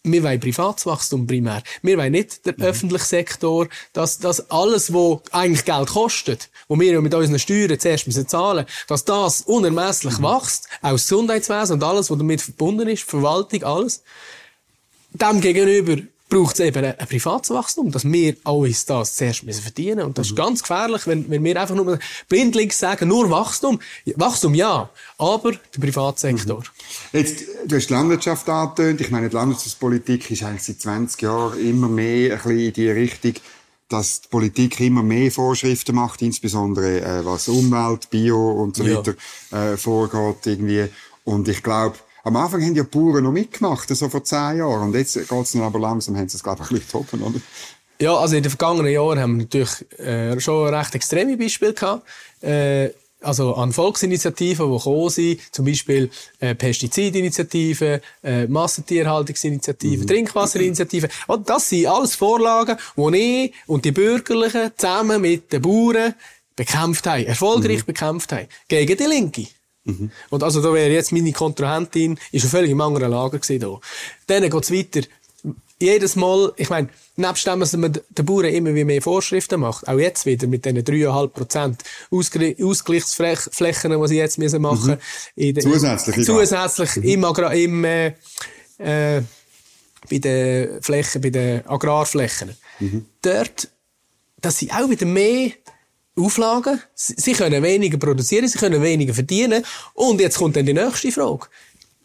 wir 0.04 0.22
wollen 0.22 0.38
Privatswachstum 0.38 1.26
primär. 1.26 1.62
Wir 1.82 1.96
wollen 1.96 2.12
nicht 2.12 2.44
den 2.44 2.54
mhm. 2.58 2.64
öffentlichen 2.64 3.04
Sektor, 3.04 3.68
dass, 3.92 4.18
dass 4.18 4.50
alles, 4.50 4.92
was 4.92 5.20
eigentlich 5.32 5.64
Geld 5.64 5.88
kostet, 5.88 6.50
wo 6.68 6.78
wir 6.78 7.00
mit 7.00 7.14
unseren 7.14 7.38
Steuern 7.38 7.78
zuerst 7.78 8.06
müssen 8.06 8.28
zahlen, 8.28 8.66
dass 8.86 9.04
das 9.04 9.42
unermesslich 9.42 10.18
mhm. 10.18 10.24
wächst, 10.24 10.68
auch 10.82 10.92
das 10.92 11.02
Gesundheitswesen 11.02 11.74
und 11.74 11.82
alles, 11.82 12.10
was 12.10 12.18
damit 12.18 12.42
verbunden 12.42 12.88
ist, 12.88 13.04
Verwaltung, 13.04 13.64
alles. 13.64 14.02
Dem 15.12 15.40
gegenüber 15.40 16.02
braucht 16.34 16.54
es 16.54 16.60
eben 16.60 16.84
ein, 16.84 16.98
ein 16.98 17.06
Privatswachstum, 17.06 17.92
dass 17.92 18.04
wir 18.04 18.34
uns 18.44 18.86
das 18.86 19.14
zuerst 19.14 19.44
müssen 19.44 19.62
verdienen 19.62 20.04
Und 20.04 20.18
das 20.18 20.28
mhm. 20.28 20.32
ist 20.32 20.36
ganz 20.36 20.62
gefährlich, 20.62 21.06
wenn, 21.06 21.30
wenn 21.30 21.44
wir 21.44 21.60
einfach 21.60 21.76
nur 21.76 21.98
blindlings 22.28 22.76
sagen, 22.76 23.08
nur 23.08 23.30
Wachstum. 23.30 23.78
Wachstum 24.16 24.54
ja, 24.54 24.90
aber 25.16 25.52
der 25.52 25.80
Privatsektor. 25.80 26.58
Mhm. 26.58 27.18
Jetzt, 27.18 27.44
du 27.66 27.76
hast 27.76 27.88
die 27.88 27.92
Landwirtschaft 27.92 28.48
angetönt. 28.48 29.00
Ich 29.00 29.10
meine, 29.12 29.28
die 29.28 29.34
Landwirtschaftspolitik 29.36 30.28
ist 30.32 30.42
eigentlich 30.42 30.64
seit 30.64 30.80
20 30.80 31.22
Jahren 31.22 31.60
immer 31.60 31.88
mehr 31.88 32.32
ein 32.32 32.38
bisschen 32.38 32.58
in 32.58 32.72
die 32.72 32.90
Richtung, 32.90 33.34
dass 33.88 34.22
die 34.22 34.28
Politik 34.28 34.80
immer 34.80 35.04
mehr 35.04 35.30
Vorschriften 35.30 35.94
macht, 35.94 36.20
insbesondere 36.20 37.00
äh, 37.00 37.24
was 37.24 37.46
Umwelt, 37.46 38.10
Bio 38.10 38.50
und 38.60 38.74
so 38.74 38.84
weiter 38.84 39.14
äh, 39.52 39.76
vorgeht 39.76 40.46
irgendwie. 40.46 40.88
Und 41.22 41.46
ich 41.46 41.62
glaube, 41.62 41.96
am 42.24 42.36
Anfang 42.36 42.62
haben 42.62 42.74
ja 42.74 42.82
die 42.82 42.88
Bauern 42.88 43.22
noch 43.24 43.32
mitgemacht, 43.32 43.88
so 43.88 44.08
vor 44.08 44.24
zehn 44.24 44.58
Jahren. 44.58 44.88
Und 44.88 44.94
jetzt 44.94 45.14
geht's 45.14 45.52
dann 45.52 45.62
aber 45.62 45.78
langsam, 45.78 46.16
haben 46.16 46.28
sie 46.28 46.36
es, 46.36 46.42
glaube 46.42 46.62
ich, 46.62 46.70
ein 46.70 46.78
bisschen 46.78 46.90
toppen, 46.90 47.22
oder? 47.22 47.40
Ja, 48.00 48.16
also 48.16 48.34
in 48.34 48.42
den 48.42 48.50
vergangenen 48.50 48.92
Jahren 48.92 49.20
haben 49.20 49.36
wir 49.36 49.44
natürlich 49.44 50.00
äh, 50.00 50.40
schon 50.40 50.74
recht 50.74 50.94
extreme 50.94 51.36
Beispiele 51.36 51.74
gehabt. 51.74 52.06
Äh, 52.40 52.90
also 53.20 53.54
an 53.54 53.72
Volksinitiativen, 53.72 54.70
die 54.70 54.76
gekommen 54.76 55.10
sind, 55.10 55.40
zum 55.54 55.64
Beispiel 55.64 56.10
äh, 56.40 56.54
Pestizidinitiativen, 56.54 58.00
äh, 58.22 58.46
Massentierhaltungsinitiativen, 58.46 60.04
mhm. 60.04 60.08
Trinkwasserinitiativen. 60.08 61.10
Und 61.26 61.48
das 61.48 61.68
sind 61.68 61.86
alles 61.86 62.14
Vorlagen, 62.14 62.76
die 62.96 63.16
ich 63.16 63.54
und 63.66 63.84
die 63.84 63.92
Bürgerlichen 63.92 64.72
zusammen 64.76 65.22
mit 65.22 65.52
den 65.52 65.62
Bauern 65.62 66.14
bekämpft 66.56 67.06
haben, 67.06 67.24
erfolgreich 67.24 67.80
mhm. 67.80 67.86
bekämpft 67.86 68.32
haben, 68.32 68.46
gegen 68.68 68.96
die 68.96 69.04
Linke. 69.04 69.46
Mhm. 69.84 70.10
Und 70.30 70.42
also 70.42 70.62
da 70.62 70.72
wäre 70.72 70.90
jetzt 70.90 71.12
meine 71.12 71.32
Kontrahentin, 71.32 72.18
ist 72.32 72.46
völlig 72.46 72.70
im 72.70 72.80
anderen 72.80 73.10
Lager 73.10 73.38
gewesen 73.38 73.60
da. 73.60 73.78
Dann 74.26 74.50
geht's 74.50 74.72
weiter. 74.72 75.06
Jedes 75.80 76.16
Mal, 76.16 76.52
ich 76.56 76.70
meine, 76.70 76.88
nebst 77.16 77.46
dem, 77.46 77.60
dass 77.60 77.76
man 77.76 77.92
den 77.92 78.24
Bauern 78.24 78.46
immer 78.46 78.74
wie 78.74 78.84
mehr 78.84 79.02
Vorschriften 79.02 79.60
macht, 79.60 79.86
auch 79.86 79.98
jetzt 79.98 80.24
wieder 80.24 80.46
mit 80.46 80.64
diesen 80.64 80.78
3,5 80.78 81.28
Prozent 81.28 81.82
Ausgleichsflächen, 82.10 84.00
die 84.00 84.08
sie 84.08 84.16
jetzt 84.16 84.38
müssen 84.38 84.62
machen 84.62 84.98
müssen. 85.36 85.60
Zusätzlich? 85.60 86.24
Zusätzlich 86.24 87.16
mhm. 87.16 87.24
Agra 87.24 87.52
im 87.52 87.84
äh, 87.84 88.14
äh, 88.78 89.22
bei 90.10 90.18
den 90.18 90.82
Flächen, 90.82 91.20
bei 91.20 91.30
den 91.30 91.66
Agrarflächen. 91.66 92.56
Mhm. 92.80 93.06
Dort, 93.22 93.68
dass 94.40 94.58
sie 94.58 94.70
auch 94.70 94.88
wieder 94.88 95.06
mehr 95.06 95.52
Auflagen. 96.16 96.80
Sie 96.94 97.32
können 97.32 97.62
weniger 97.62 97.98
produzieren, 97.98 98.46
sie 98.46 98.58
können 98.58 98.82
weniger 98.82 99.14
verdienen. 99.14 99.64
Und 99.94 100.20
jetzt 100.20 100.38
kommt 100.38 100.56
dann 100.56 100.66
die 100.66 100.74
nächste 100.74 101.10
Frage. 101.10 101.46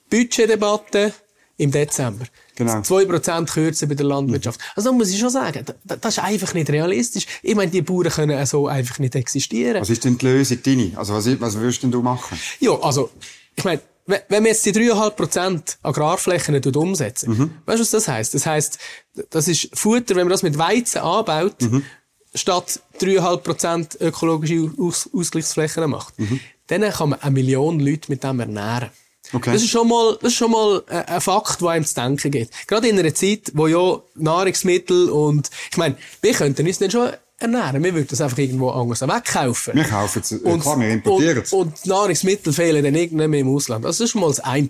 Budgetdebatte 0.10 1.14
im 1.58 1.72
Dezember. 1.72 2.26
Genau. 2.56 2.80
2% 2.80 3.52
kürzen 3.52 3.88
bei 3.88 3.96
der 3.96 4.06
Landwirtschaft. 4.06 4.60
Also 4.76 4.92
muss 4.92 5.10
ich 5.10 5.20
schon 5.20 5.30
sagen, 5.30 5.64
das 5.84 6.18
ist 6.18 6.20
einfach 6.20 6.54
nicht 6.54 6.70
realistisch. 6.70 7.26
Ich 7.44 7.56
meine, 7.56 7.70
die 7.70 7.82
Bauern 7.82 8.10
können 8.10 8.46
so 8.46 8.68
einfach 8.68 9.00
nicht 9.00 9.16
existieren. 9.16 9.82
Was 9.82 9.90
ist 9.90 10.04
denn 10.04 10.18
die 10.18 10.26
Lösung, 10.26 10.58
deine? 10.64 10.92
Also 10.96 11.14
was, 11.14 11.40
was 11.40 11.56
würdest 11.58 11.84
denn 11.84 11.92
du 11.92 12.02
machen? 12.02 12.40
Ja, 12.60 12.78
also, 12.80 13.12
ich 13.56 13.64
meine, 13.64 13.82
wenn 14.06 14.24
man 14.30 14.46
jetzt 14.46 14.66
die 14.66 14.74
3,5% 14.74 15.78
Agrarflächen 15.84 16.62
umsetzen, 16.76 17.30
mhm. 17.30 17.52
weißt 17.66 17.78
du, 17.78 17.82
was 17.82 17.92
das 17.92 18.08
heisst? 18.08 18.34
Das 18.34 18.46
heisst, 18.46 18.80
das 19.30 19.48
ist 19.48 19.70
Futter, 19.74 20.16
wenn 20.16 20.24
man 20.24 20.32
das 20.32 20.44
mit 20.44 20.58
Weizen 20.58 21.00
anbaut, 21.00 21.62
mhm 21.62 21.84
statt 22.34 22.80
3,5% 23.00 24.02
ökologische 24.02 24.72
Aus 24.78 25.10
Ausgleichsflächen 25.14 25.90
macht, 25.90 26.18
mhm. 26.20 26.40
dann 26.68 26.90
kann 26.92 27.10
man 27.10 27.22
eine 27.22 27.32
Million 27.32 27.80
Leute 27.80 28.12
mit 28.12 28.24
dem 28.24 28.40
ernähren. 28.40 28.90
Okay. 29.32 29.54
Das 29.54 29.62
ist 29.62 29.70
schon 29.70 29.88
mal, 29.88 30.18
das 30.22 30.32
ist 30.32 30.38
schon 30.38 30.52
mal 30.52 30.84
ein 30.88 31.22
Fakt, 31.22 31.62
der 31.62 31.70
einem 31.70 31.86
zu 31.86 31.94
denken 31.94 32.32
geht. 32.32 32.50
Gerade 32.68 32.88
in 32.88 32.98
einer 32.98 33.14
Zeit, 33.14 33.52
wo 33.54 33.68
ja 33.68 34.02
Nahrungsmittel 34.16 35.10
und, 35.10 35.50
ich 35.72 35.78
meine, 35.78 35.96
wir 36.22 36.34
könnten 36.34 36.66
uns 36.66 36.80
dann 36.80 36.90
schon 36.90 37.12
ernähren. 37.38 37.84
Wir 37.84 37.94
würden 37.94 38.08
das 38.10 38.22
einfach 38.22 38.38
irgendwo 38.38 38.70
anders 38.72 39.02
wegkaufen. 39.02 39.76
Wir 39.76 39.84
kaufen 39.84 40.22
es, 40.22 40.32
äh, 40.32 40.58
klar, 40.58 40.80
wir 40.80 40.90
importieren 40.90 41.44
es. 41.44 41.54
Und, 41.54 41.68
und 41.68 41.86
Nahrungsmittel 41.86 42.54
fehlen 42.54 42.84
dann 42.84 42.96
irgendwie 42.96 43.40
im 43.40 43.56
Ausland. 43.56 43.86
Also 43.86 44.04
das 44.04 44.08
ist 44.08 44.12
schon 44.12 44.22
mal 44.22 44.28
das 44.28 44.40
eine. 44.40 44.70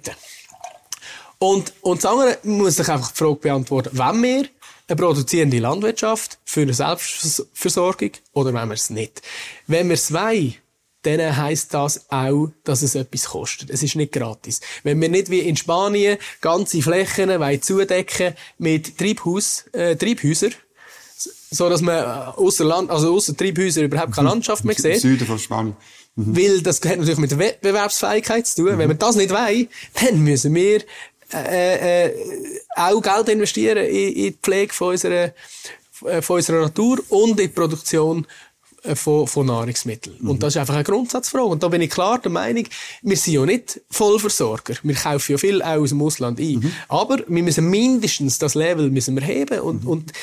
Und, 1.40 1.72
und 1.82 2.04
das 2.04 2.12
andere 2.12 2.38
muss 2.44 2.76
sich 2.76 2.90
einfach 2.90 3.12
die 3.12 3.18
Frage 3.18 3.36
beantworten, 3.36 3.92
wenn 3.94 4.24
wir 4.24 4.46
eine 4.90 4.96
produzierende 4.96 5.60
Landwirtschaft 5.60 6.40
für 6.44 6.62
eine 6.62 6.74
Selbstversorgung 6.74 8.12
oder 8.34 8.54
wenn 8.54 8.68
wir 8.68 8.74
es 8.74 8.90
nicht. 8.90 9.22
Wenn 9.68 9.88
wir 9.88 9.94
es 9.94 10.12
wollen, 10.12 10.56
dann 11.04 11.38
heisst 11.38 11.74
das 11.74 12.10
auch, 12.10 12.50
dass 12.64 12.82
es 12.82 12.96
etwas 12.96 13.26
kostet. 13.26 13.70
Es 13.70 13.84
ist 13.84 13.96
nicht 13.96 14.12
gratis. 14.12 14.60
Wenn 14.84 15.00
wir 15.00 15.08
nicht 15.10 15.30
wie 15.30 15.40
in 15.40 15.56
Spanien 15.56 16.18
ganze 16.42 16.82
Flächen 16.82 17.62
zudecken 17.62 18.34
mit 18.58 18.98
Treibhaus, 18.98 19.66
äh, 19.72 19.96
Treibhäusern, 19.96 20.54
so 21.52 21.70
dass 21.70 21.82
man 21.82 22.04
außer 22.04 22.66
Land, 22.66 22.92
also 22.92 23.14
außer 23.16 23.36
Treibhäuser 23.36 23.84
überhaupt 23.84 24.14
keine 24.14 24.30
Landschaft 24.30 24.66
mehr 24.66 24.76
sieht. 24.76 25.00
Süden 25.00 25.26
von 25.26 25.40
Spanien. 25.40 25.76
Mhm. 26.16 26.38
Weil 26.38 26.62
das 26.62 26.82
hat 26.82 26.98
natürlich 26.98 27.18
mit 27.18 27.32
der 27.32 27.40
Wettbewerbsfähigkeit 27.40 28.46
zu 28.46 28.64
tun. 28.64 28.76
Mhm. 28.76 28.80
Wenn 28.80 28.90
wir 28.90 28.96
das 28.96 29.16
nicht 29.16 29.32
wollen, 29.32 29.68
dann 30.02 30.20
müssen 30.22 30.54
wir 30.54 30.82
äh, 31.34 32.06
äh, 32.08 32.14
auch 32.76 33.02
Geld 33.02 33.30
investieren 33.30 33.86
in, 33.86 34.14
in 34.14 34.14
die 34.14 34.38
Pflege 34.42 34.74
von 34.74 34.90
unserer, 34.90 35.32
äh, 36.06 36.22
von 36.22 36.38
unserer 36.38 36.62
Natur 36.62 37.00
und 37.10 37.32
in 37.32 37.38
die 37.38 37.48
Produktion 37.50 38.26
äh, 38.84 38.96
von, 38.96 39.28
von 39.28 39.46
Nahrungsmitteln. 39.46 40.18
Mhm. 40.20 40.30
Und 40.30 40.44
das 40.44 40.54
ist 40.54 40.58
einfach 40.58 40.76
eine 40.76 40.84
Grundsatzfrage. 40.84 41.46
Und 41.46 41.64
da 41.64 41.68
bin 41.68 41.82
ich 41.82 41.90
klar 41.90 42.20
der 42.20 42.32
Meinung, 42.32 42.66
wir 43.02 43.18
sind 43.18 43.34
ja 43.34 43.46
nicht 43.46 43.82
Vollversorger. 43.90 44.76
Wir 44.84 44.96
kaufen 44.96 45.32
ja 45.34 45.38
viel 45.38 45.62
auch 45.62 45.82
aus 45.82 45.90
dem 45.90 46.02
Ausland 46.02 46.40
ein. 46.40 46.60
Mhm. 46.60 46.74
Aber 46.88 47.18
wir 47.28 47.44
müssen 47.44 47.70
mindestens 47.70 48.38
das 48.40 48.56
Level 48.56 48.90
müssen 48.90 49.16
wir 49.16 49.24
heben. 49.24 49.60
Und, 49.60 49.84
mhm. 49.84 49.90
und 49.90 50.14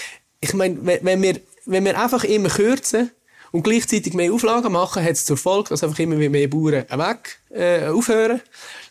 ich 0.41 0.55
meine, 0.55 0.79
wenn 0.83 1.23
wir, 1.23 1.41
wenn 1.67 1.85
wir 1.85 2.01
einfach 2.01 2.25
immer 2.25 2.49
kürzen, 2.49 3.11
und 3.53 3.63
gleichzeitig 3.63 4.15
mehr 4.15 4.33
Auflagen 4.33 4.73
machen, 4.73 5.03
hat 5.03 5.13
es 5.13 5.25
zur 5.25 5.37
Folge, 5.37 5.71
dass 5.71 5.85
einfach 5.85 5.99
immer 5.99 6.17
mehr 6.17 6.49
Bauern 6.49 6.85
weg 6.89 7.39
äh, 7.51 7.87
aufhören 7.87 8.41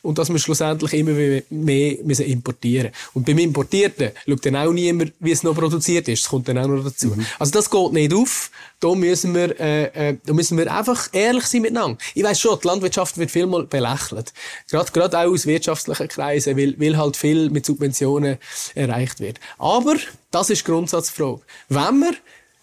und 0.02 0.18
dass 0.18 0.30
wir 0.30 0.40
schlussendlich 0.40 0.94
immer 0.94 1.14
mehr 1.50 1.98
müssen 2.04 2.26
importieren 2.26 2.92
Und 3.14 3.26
beim 3.26 3.40
Importierten 3.40 4.12
schaut 4.26 4.46
dann 4.46 4.56
auch 4.56 4.72
niemand, 4.72 5.14
wie 5.20 5.32
es 5.32 5.44
noch 5.44 5.56
produziert 5.56 6.08
ist. 6.08 6.24
Das 6.24 6.30
kommt 6.30 6.48
dann 6.48 6.58
auch 6.60 6.68
noch 6.68 6.84
dazu. 6.84 7.08
Mhm. 7.08 7.26
Also 7.40 7.52
das 7.52 7.70
geht 7.70 7.92
nicht 7.92 8.14
auf. 8.14 8.52
Da 8.80 8.94
müssen 8.94 9.34
wir, 9.34 9.60
äh, 9.60 10.10
äh, 10.10 10.18
da 10.26 10.34
müssen 10.34 10.58
wir 10.58 10.72
einfach 10.72 11.10
ehrlich 11.12 11.46
sein 11.46 11.62
miteinander. 11.62 11.98
Ich 12.14 12.24
weiss 12.24 12.40
schon, 12.40 12.60
die 12.62 12.68
Landwirtschaft 12.68 13.18
wird 13.18 13.32
vielmal 13.32 13.66
belächelt. 13.66 14.34
Gerade, 14.70 14.92
gerade 14.92 15.20
auch 15.20 15.32
aus 15.32 15.46
wirtschaftlichen 15.48 16.08
Kreisen, 16.08 16.58
weil, 16.58 16.80
weil 16.80 16.98
halt 16.98 17.18
viel 17.18 17.50
mit 17.50 17.66
Subventionen 17.66 18.38
erreicht 18.76 19.20
wird. 19.20 19.40
Aber 19.58 19.96
das 20.32 20.50
ist 20.50 20.68
die 20.68 20.72
Grundsatzfrage. 20.72 21.42
Wenn 21.70 22.00
wir 22.00 22.14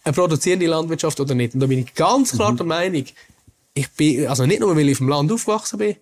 eine 0.04 0.12
produzierende 0.12 0.66
Landwirtschaft 0.66 1.20
oder 1.20 1.34
nicht? 1.34 1.54
Und 1.54 1.60
da 1.60 1.66
bin 1.66 1.80
ich 1.80 1.94
ganz 1.94 2.32
klar 2.32 2.52
mhm. 2.52 2.56
der 2.56 2.66
Meinung, 2.66 3.04
ich 3.74 3.90
bin, 3.90 4.26
also 4.26 4.46
nicht 4.46 4.60
nur, 4.60 4.76
weil 4.76 4.88
ich 4.88 4.94
auf 4.94 4.98
dem 4.98 5.08
Land 5.08 5.32
aufgewachsen 5.32 5.78
bin, 5.78 5.96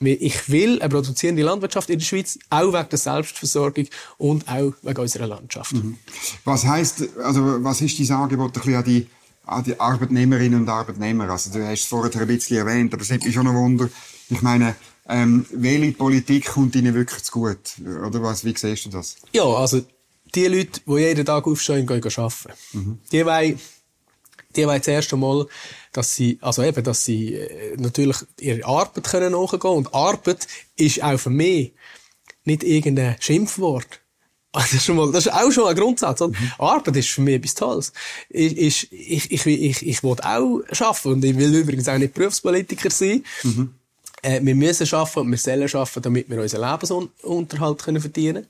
ich 0.00 0.50
will 0.50 0.80
eine 0.82 0.88
produzierende 0.88 1.42
Landwirtschaft 1.42 1.88
in 1.88 1.98
der 1.98 2.04
Schweiz, 2.04 2.38
auch 2.50 2.72
wegen 2.72 2.88
der 2.88 2.98
Selbstversorgung 2.98 3.86
und 4.18 4.48
auch 4.48 4.72
wegen 4.82 5.00
unserer 5.00 5.26
Landschaft. 5.26 5.72
Mhm. 5.72 5.96
Was 6.44 6.64
heißt, 6.64 7.16
also 7.18 7.64
was 7.64 7.80
ist 7.80 7.98
dieses 7.98 8.14
Angebot 8.14 8.56
ein 8.66 8.74
an 8.74 8.84
die, 8.84 9.06
an 9.46 9.64
die 9.64 9.78
Arbeitnehmerinnen 9.78 10.62
und 10.62 10.68
Arbeitnehmer? 10.68 11.30
Also 11.30 11.50
du 11.52 11.64
hast 11.66 11.80
es 11.80 11.86
vorher 11.86 12.20
ein 12.20 12.26
bisschen 12.26 12.58
erwähnt, 12.58 12.92
aber 12.92 13.02
es 13.02 13.10
hat 13.10 13.24
mich 13.24 13.34
schon 13.34 13.46
ein 13.46 13.54
Wunder. 13.54 13.88
Ich 14.28 14.42
meine, 14.42 14.74
ähm, 15.08 15.46
welche 15.52 15.92
Politik 15.92 16.46
kommt 16.46 16.74
ihnen 16.74 16.94
wirklich 16.94 17.22
zu 17.22 17.32
gut? 17.32 17.58
Oder 17.80 18.22
was, 18.22 18.44
wie 18.44 18.54
siehst 18.56 18.86
du 18.86 18.90
das? 18.90 19.16
Ja, 19.32 19.44
also 19.44 19.82
die 20.34 20.46
Leute, 20.46 20.80
die 20.86 20.98
jeden 20.98 21.24
Tag 21.24 21.46
aufstehen 21.46 21.80
und 21.80 21.86
gehen 21.86 22.02
arbeiten, 22.16 22.52
mhm. 22.72 22.98
die 23.10 23.24
wollen 23.24 23.60
die 24.56 24.66
wollen 24.66 24.82
zuerst 24.82 25.12
einmal, 25.12 25.46
dass 25.92 26.14
sie, 26.14 26.38
also 26.40 26.62
eben, 26.62 26.82
dass 26.84 27.04
sie 27.04 27.34
äh, 27.34 27.76
natürlich 27.76 28.18
ihre 28.40 28.64
Arbeit 28.64 29.04
können 29.04 29.32
nachgehen 29.32 29.72
Und 29.72 29.94
Arbeit 29.94 30.46
ist 30.76 31.02
auch 31.02 31.18
für 31.18 31.30
mich 31.30 31.72
nicht 32.44 32.62
irgendein 32.62 33.16
Schimpfwort. 33.20 33.86
Das 34.54 34.72
ist, 34.72 34.84
schon 34.84 34.94
mal, 34.94 35.10
das 35.10 35.26
ist 35.26 35.32
auch 35.32 35.50
schon 35.50 35.66
ein 35.66 35.74
Grundsatz. 35.74 36.20
Mhm. 36.20 36.36
Arbeit 36.58 36.94
ist 36.94 37.08
für 37.08 37.22
mich 37.22 37.34
etwas 37.34 37.54
Tolles. 37.54 37.92
Ich, 38.28 38.56
ich, 38.56 38.92
ich, 38.92 39.32
ich, 39.32 39.46
ich, 39.46 39.84
ich 39.84 40.02
will 40.04 40.12
auch 40.12 40.62
arbeiten 40.70 41.08
und 41.08 41.24
ich 41.24 41.36
will 41.36 41.52
übrigens 41.56 41.88
auch 41.88 41.98
nicht 41.98 42.14
Berufspolitiker 42.14 42.88
sein. 42.88 43.24
Mhm. 43.42 43.74
Äh, 44.22 44.40
wir 44.44 44.54
müssen 44.54 44.86
arbeiten, 44.94 45.28
wir 45.28 45.38
sollen 45.38 45.62
arbeiten, 45.64 46.02
damit 46.02 46.30
wir 46.30 46.40
unseren 46.40 46.70
Lebensunterhalt 46.70 47.82
können 47.82 48.00
verdienen 48.00 48.46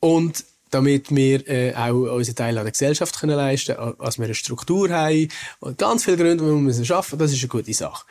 Und 0.00 0.42
damit 0.74 1.14
wir 1.14 1.48
äh, 1.48 1.74
auch 1.74 2.16
unseren 2.16 2.34
Teil 2.34 2.58
an 2.58 2.64
der 2.64 2.72
Gesellschaft 2.72 3.20
können 3.20 3.36
leisten 3.36 3.76
können, 3.76 3.94
dass 3.98 4.18
wir 4.18 4.24
eine 4.24 4.34
Struktur 4.34 4.90
haben. 4.90 5.28
Und 5.60 5.78
ganz 5.78 6.04
viele 6.04 6.16
Gründe, 6.16 6.44
warum 6.44 6.66
wir 6.66 6.74
müssen 6.74 6.92
arbeiten, 6.92 7.18
das 7.18 7.32
ist 7.32 7.40
eine 7.40 7.48
gute 7.48 7.72
Sache. 7.72 8.04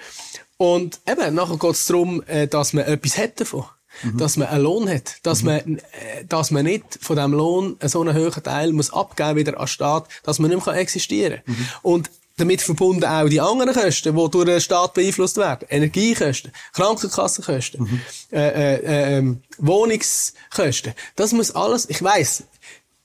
Und 0.58 0.99
eben, 1.08 1.36
nachher 1.36 1.58
geht 1.58 1.71
es 1.71 1.86
darum, 1.86 2.23
äh, 2.23 2.47
dass 2.47 2.73
man 2.73 2.86
etwas 2.86 3.17
hat 3.17 3.41
davon. 3.41 3.65
Mhm. 4.02 4.17
Dass 4.17 4.38
man 4.38 4.47
einen 4.47 4.63
Lohn 4.63 4.89
hat. 4.89 5.17
Dass, 5.23 5.41
mhm. 5.41 5.47
man, 5.47 5.78
äh, 5.78 6.26
dass 6.28 6.52
man 6.52 6.63
nicht 6.63 6.86
von 7.02 7.15
diesem 7.15 7.34
Lohn 7.34 7.78
so 7.84 8.02
einen 8.02 8.15
hohen 8.15 8.43
Teil 8.43 8.71
muss 8.71 8.93
abgeben 8.93 9.36
wieder 9.36 9.54
an 9.54 9.65
den 9.65 9.67
Staat, 9.67 10.08
dass 10.23 10.39
man 10.39 10.49
nicht 10.49 10.65
mehr 10.65 10.76
existieren 10.76 11.41
kann. 11.45 11.56
Mhm. 11.56 11.67
Und 11.82 12.10
damit 12.38 12.62
verbunden 12.62 13.06
auch 13.06 13.30
die 13.30 13.41
anderen 13.41 13.74
Kosten, 13.74 14.15
die 14.15 14.30
durch 14.32 14.46
den 14.46 14.62
Staat 14.62 14.93
beeinflusst 14.93 15.38
werden. 15.38 15.67
Energiekosten, 15.69 16.52
Krankenkassenkosten, 16.74 17.84
mhm. 17.84 18.02
äh, 18.32 18.48
äh, 18.48 19.19
äh, 19.19 19.36
Wohnungskosten. 19.60 20.93
Das 21.15 21.32
muss 21.32 21.52
alles, 21.52 21.89
ich 21.89 22.02
weiss, 22.02 22.43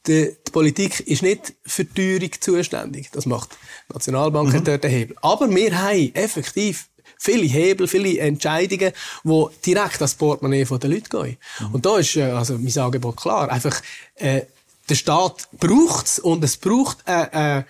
die, 0.07 0.35
die, 0.47 0.51
Politik 0.51 1.01
ist 1.01 1.23
nicht 1.23 1.53
für 1.67 1.87
Teuerung 1.87 2.31
zuständig. 2.41 3.11
Das 3.13 3.27
macht 3.27 3.51
die 3.89 3.93
Nationalbank 3.93 4.53
mhm. 4.53 4.65
dort 4.65 4.85
den 4.85 4.91
Hebel. 4.91 5.17
Aber 5.21 5.51
wir 5.55 5.79
haben 5.79 6.15
effektiv 6.15 6.89
viele 7.19 7.47
Hebel, 7.47 7.87
viele 7.87 8.19
Entscheidungen, 8.19 8.93
die 9.25 9.47
direkt 9.67 10.01
das 10.01 10.15
Portemonnaie 10.15 10.65
der 10.65 10.91
Leute 10.91 11.11
gehen. 11.11 11.37
Mhm. 11.61 11.75
Und 11.75 11.85
da 11.85 11.99
ist 11.99 12.17
äh, 12.17 12.23
also 12.23 12.57
mein 12.57 12.79
Angebot 12.79 13.17
klar. 13.17 13.51
Einfach, 13.51 13.83
äh, 14.15 14.43
der 14.89 14.95
Staat 14.95 15.49
braucht's 15.53 16.19
und 16.19 16.43
es 16.43 16.57
braucht 16.57 16.99
äh, 17.07 17.59
äh, 17.59 17.65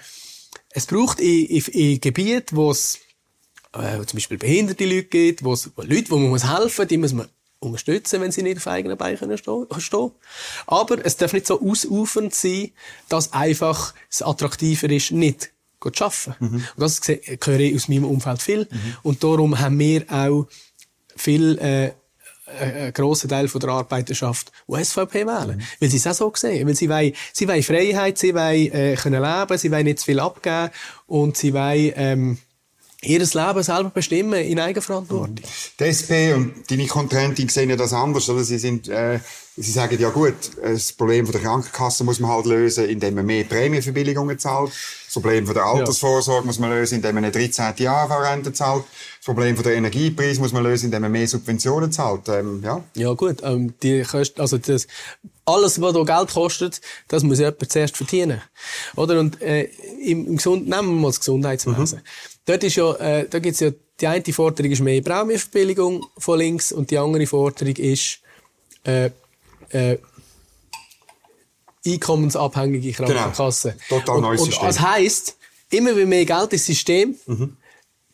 es 0.71 0.87
braucht 0.87 1.21
in, 1.21 1.47
in, 1.47 1.65
in 1.73 2.01
Gebieten, 2.01 2.57
wo 2.57 2.71
es 2.71 2.99
äh, 3.73 4.05
zum 4.05 4.17
Beispiel 4.17 4.39
behinderte 4.39 4.85
Leute 4.85 5.05
gibt, 5.05 5.45
wo 5.45 5.53
es 5.53 5.71
Leute, 5.77 6.11
wo 6.11 6.17
man 6.17 6.31
muss 6.31 6.49
helfen, 6.49 6.89
die 6.89 6.99
muss 6.99 7.13
man 7.13 7.29
unterstützen, 7.61 8.21
wenn 8.21 8.33
sie 8.33 8.43
nicht 8.43 8.59
auf 8.59 8.67
eigenen 8.69 8.97
Beinen 8.97 9.37
stehen. 9.37 9.67
Aber 10.67 11.05
es 11.05 11.17
darf 11.17 11.33
nicht 11.33 11.47
so 11.47 11.61
ausufernd 11.61 12.35
sein, 12.35 12.71
dass 13.09 13.33
einfach 13.33 13.95
es 14.11 14.23
attraktiver 14.23 14.89
ist, 14.91 15.11
nicht 15.11 15.51
zu 15.81 16.05
arbeiten. 16.05 16.35
Mhm. 16.39 16.55
Und 16.55 16.65
das 16.77 17.01
höre 17.07 17.61
ich 17.61 17.75
aus 17.75 17.89
meinem 17.89 18.05
Umfeld 18.05 18.43
viel. 18.43 18.69
Mhm. 18.71 18.97
Und 19.03 19.25
darum 19.25 19.59
haben 19.59 19.79
wir 19.79 20.05
auch 20.09 20.47
viel 21.17 21.59
äh, 21.59 21.93
ein 22.61 22.93
grosser 22.93 23.29
Teil 23.29 23.49
von 23.49 23.61
der 23.61 23.71
Arbeiterschaft, 23.71 24.53
die 24.67 24.85
SVP 24.85 25.27
wählen. 25.27 25.59
Mhm. 25.59 25.63
Weil 25.81 25.91
sie 25.91 25.97
es 25.97 26.07
auch 26.07 26.15
so 26.15 26.33
sehen. 26.35 26.67
Weil 26.67 26.75
sie 26.75 26.89
wollen, 26.89 27.13
sie 27.33 27.49
wollen 27.49 27.63
Freiheit, 27.63 28.19
sie 28.19 28.35
wollen, 28.35 28.73
äh, 28.73 28.97
können 28.97 29.23
leben, 29.23 29.59
sie 29.59 29.71
wollen 29.71 29.85
nicht 29.85 30.01
zu 30.01 30.07
viel 30.07 30.21
abgeben 30.21 30.71
und 31.07 31.37
sie 31.37 31.53
wollen, 31.55 31.93
ähm, 31.97 32.39
ihr 33.03 33.21
Leben 33.21 33.63
selber 33.63 33.91
bestimmen 33.91 34.43
in 34.45 34.59
Eigenverantwortung. 34.59 35.37
Die 35.79 35.85
SP 35.85 36.35
und 36.35 36.69
deine 36.69 36.87
Kontrahentin 36.87 37.49
sehen 37.49 37.71
ja 37.71 37.77
das 37.77 37.93
anders, 37.93 38.29
oder? 38.29 38.43
Sie 38.43 38.59
sind, 38.59 38.89
äh, 38.89 39.21
sie 39.57 39.71
sagen 39.71 39.97
ja 40.01 40.11
gut, 40.11 40.35
das 40.61 40.93
Problem 40.93 41.25
von 41.25 41.33
der 41.33 41.43
Krankenkasse 41.43 42.03
muss 42.03 42.19
man 42.19 42.31
halt 42.31 42.47
lösen, 42.47 42.87
indem 42.87 43.15
man 43.15 43.27
mehr 43.27 43.45
Prämienverbilligungen 43.45 44.39
zahlt. 44.39 44.73
Das 45.19 45.23
Problem 45.23 45.47
von 45.47 45.55
der 45.55 45.65
Altersvorsorge 45.65 46.43
ja. 46.43 46.47
muss 46.47 46.59
man 46.61 46.71
lösen, 46.71 46.97
indem 46.97 47.17
man 47.17 47.25
eine 47.25 47.33
13. 47.33 47.75
Jahre 47.79 48.53
zahlt. 48.53 48.85
Das 49.19 49.25
Problem 49.25 49.57
von 49.57 49.65
der 49.65 49.75
Energiepreis 49.75 50.39
muss 50.39 50.53
man 50.53 50.63
lösen, 50.63 50.87
indem 50.87 51.03
man 51.03 51.11
mehr 51.11 51.27
Subventionen 51.27 51.91
zahlt. 51.91 52.29
Ähm, 52.29 52.63
ja. 52.65 52.85
ja 52.95 53.13
gut, 53.15 53.39
ähm, 53.43 53.75
die 53.83 54.03
Kosten, 54.03 54.41
also 54.41 54.59
das, 54.59 54.87
alles, 55.45 55.81
was 55.81 55.95
hier 55.95 56.05
Geld 56.05 56.33
kostet, 56.33 56.81
das 57.09 57.25
muss 57.25 57.41
jemand 57.41 57.73
zuerst 57.73 57.97
verdienen. 57.97 58.41
Oder? 58.95 59.19
Und 59.19 59.43
äh, 59.43 59.65
im, 60.05 60.27
im 60.27 60.37
Gesund 60.37 60.69
nehmen 60.69 60.89
wir 60.89 61.01
mal 61.03 61.09
das 61.09 61.19
Gesundheitswesen. 61.19 61.99
Mhm. 61.99 62.03
Dort 62.47 62.63
ist 62.63 62.77
ja, 62.77 62.95
äh, 62.95 63.29
da 63.29 63.41
gibt's 63.41 63.61
ja, 63.61 63.71
die 64.01 64.07
eine 64.07 64.23
Forderung 64.33 64.71
ist 64.71 64.81
mehr 64.81 65.03
Prämienverbilligung 65.03 66.07
von 66.17 66.39
links 66.39 66.71
und 66.71 66.93
die 66.93 66.99
andere 66.99 67.27
Forderung 67.27 67.75
ist 67.75 68.21
äh, 68.85 69.11
äh, 69.71 69.99
einkommensabhängige 71.87 72.93
Krankenkasse. 72.93 73.77
Genau. 73.89 74.01
Total 74.01 74.21
neues 74.21 74.45
System. 74.45 74.61
Und 74.61 74.69
das 74.69 74.81
heisst, 74.81 75.37
immer 75.71 75.93
mehr 75.93 76.25
Geld 76.25 76.53
ins 76.53 76.67
System, 76.67 77.17
mhm. 77.27 77.57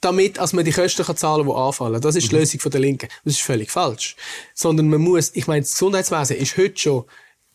damit 0.01 0.39
als 0.39 0.53
man 0.53 0.65
die 0.65 0.73
Kosten 0.73 1.05
kann 1.05 1.17
zahlen 1.17 1.47
kann, 1.47 1.55
die 1.55 1.61
anfallen. 1.61 2.01
Das 2.01 2.17
ist 2.17 2.31
die 2.31 2.35
mhm. 2.35 2.41
Lösung 2.41 2.61
von 2.61 2.73
der 2.73 2.81
Linken. 2.81 3.09
Das 3.25 3.35
ist 3.35 3.43
völlig 3.43 3.71
falsch. 3.71 4.17
Sondern 4.55 4.89
man 4.89 5.01
muss, 5.01 5.31
ich 5.35 5.47
meine, 5.47 5.63
das 5.63 5.73
Gesundheitswesen 5.73 6.37
ist 6.37 6.57
heute 6.57 6.79
schon 6.79 7.05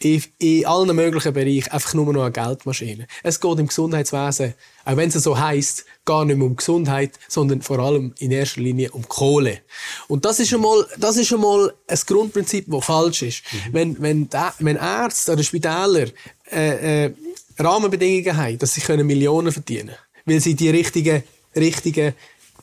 in, 0.01 0.23
in 0.38 0.65
allen 0.65 0.95
möglichen 0.95 1.33
Bereichen 1.33 1.71
einfach 1.71 1.93
nur 1.93 2.13
noch 2.13 2.23
eine 2.23 2.31
Geldmaschine. 2.31 3.07
Es 3.21 3.39
geht 3.39 3.59
im 3.59 3.67
Gesundheitswesen, 3.67 4.53
auch 4.85 4.95
wenn 4.97 5.09
es 5.09 5.15
so 5.15 5.38
heißt, 5.38 5.85
gar 6.05 6.25
nicht 6.25 6.38
mehr 6.38 6.47
um 6.47 6.55
Gesundheit, 6.55 7.19
sondern 7.27 7.62
vor 7.62 7.79
allem 7.79 8.13
in 8.19 8.31
erster 8.31 8.62
Linie 8.62 8.91
um 8.91 9.07
Kohle. 9.07 9.59
Und 10.07 10.25
das 10.25 10.39
ist 10.39 10.53
einmal, 10.53 10.85
das 10.97 11.17
ist 11.17 11.33
einmal 11.33 11.73
ein 11.88 11.99
Grundprinzip, 12.05 12.65
das 12.69 12.85
falsch 12.85 13.23
ist. 13.23 13.43
Mhm. 13.51 13.73
Wenn, 13.73 14.01
wenn, 14.01 14.29
da, 14.29 14.53
wenn 14.59 14.77
Ärzte 14.77 15.33
oder 15.33 15.43
Spitäler 15.43 16.07
äh, 16.51 17.05
äh, 17.05 17.13
Rahmenbedingungen 17.57 18.38
haben, 18.38 18.57
dass 18.57 18.73
sie 18.73 18.81
können 18.81 19.05
Millionen 19.05 19.51
verdienen 19.51 19.95
weil 20.29 20.39
sie 20.39 20.55
die 20.55 20.69
richtigen, 20.69 21.23
richtigen 21.55 22.13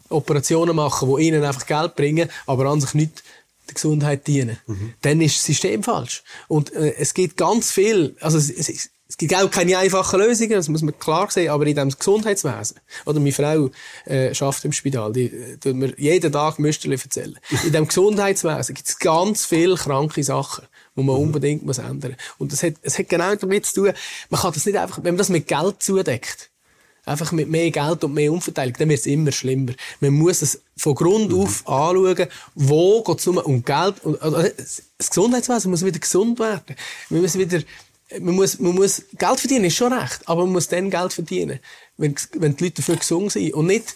Operationen 0.09 0.77
machen, 0.77 1.15
die 1.17 1.25
ihnen 1.25 1.43
einfach 1.43 1.67
Geld 1.67 1.97
bringen, 1.97 2.29
aber 2.47 2.67
an 2.67 2.81
sich 2.81 2.95
nicht 2.95 3.23
der 3.69 3.75
Gesundheit 3.75 4.27
dienen, 4.27 4.59
mhm. 4.67 4.95
dann 5.03 5.21
ist 5.21 5.37
das 5.37 5.45
System 5.45 5.83
falsch. 5.83 6.23
Und 6.49 6.73
äh, 6.73 6.95
es 6.99 7.15
gibt 7.15 7.37
ganz 7.37 7.71
viel, 7.71 8.17
also 8.21 8.39
es, 8.39 8.51
es, 8.51 8.91
es 9.09 9.17
gibt 9.17 9.35
auch 9.37 9.51
keine 9.51 9.79
einfachen 9.79 10.19
Lösungen, 10.19 10.53
das 10.53 10.69
muss 10.69 10.83
man 10.83 10.99
klar 10.99 11.31
sehen, 11.31 11.51
aber 11.51 11.67
in 11.67 11.77
dem 11.77 11.91
Gesundheitswesen, 11.91 12.81
oder 13.05 13.21
meine 13.21 13.33
Frau 13.33 13.71
äh, 14.05 14.35
schafft 14.35 14.65
im 14.65 14.73
Spital, 14.73 15.13
die 15.13 15.27
äh, 15.27 15.57
tut 15.59 15.77
mir 15.77 15.95
jeden 15.97 16.33
Tag 16.33 16.59
Müsterli 16.59 16.97
erzählen. 16.97 17.39
In 17.65 17.73
dem 17.73 17.87
Gesundheitswesen 17.87 18.75
gibt 18.75 18.89
es 18.89 18.99
ganz 18.99 19.45
viele 19.45 19.77
kranke 19.77 20.25
Sachen, 20.25 20.67
die 20.97 21.03
man 21.03 21.17
mhm. 21.17 21.23
unbedingt 21.23 21.65
muss 21.65 21.79
ändern. 21.79 22.17
Und 22.39 22.53
das 22.53 22.63
hat, 22.65 22.75
es 22.83 22.99
hat 22.99 23.09
genau 23.09 23.35
damit 23.35 23.67
zu 23.67 23.75
tun, 23.75 23.93
man 24.29 24.41
kann 24.41 24.53
das 24.53 24.67
nicht 24.67 24.77
einfach, 24.77 24.99
wenn 24.99 25.15
man 25.15 25.19
das 25.19 25.29
mit 25.29 25.47
Geld 25.47 25.83
zudeckt, 25.83 26.51
einfach 27.07 27.33
mit 27.33 27.49
mehr 27.49 27.71
Geld 27.71 28.05
und 28.05 28.13
mehr 28.13 28.33
Umverteilung, 28.33 28.75
dann 28.79 28.89
wird 28.89 29.01
es 29.01 29.07
immer 29.07 29.33
schlimmer. 29.33 29.73
Man 30.01 30.13
muss 30.13 30.43
es 30.43 30.61
von 30.77 30.95
Grund 30.95 31.31
mhm. 31.31 31.41
auf 31.41 31.67
anschauen, 31.67 32.27
wo 32.55 33.03
geht 33.03 33.19
es 33.21 33.27
um 33.27 33.65
Geld. 33.65 34.05
Und, 34.05 34.21
also 34.21 34.43
das 34.99 35.09
Gesundheitswesen 35.09 35.71
muss 35.71 35.85
wieder 35.85 35.99
gesund 35.99 36.39
werden. 36.39 36.77
Wir 37.09 37.21
müssen 37.21 37.41
wieder, 37.41 37.63
man 38.21 38.35
muss, 38.35 38.59
man 38.59 38.75
muss, 38.75 39.03
Geld 39.17 39.41
verdienen 39.41 39.67
ist 39.67 39.77
schon 39.77 39.93
recht, 39.93 40.21
aber 40.27 40.45
man 40.45 40.53
muss 40.53 40.69
dann 40.69 40.91
Geld 40.91 41.13
verdienen, 41.13 41.61
wenn, 41.97 42.15
wenn 42.35 42.57
die 42.57 42.65
Leute 42.65 42.77
dafür 42.77 42.97
gesund 42.97 43.33
sind. 43.33 43.55
Und 43.55 43.67
nicht, 43.67 43.95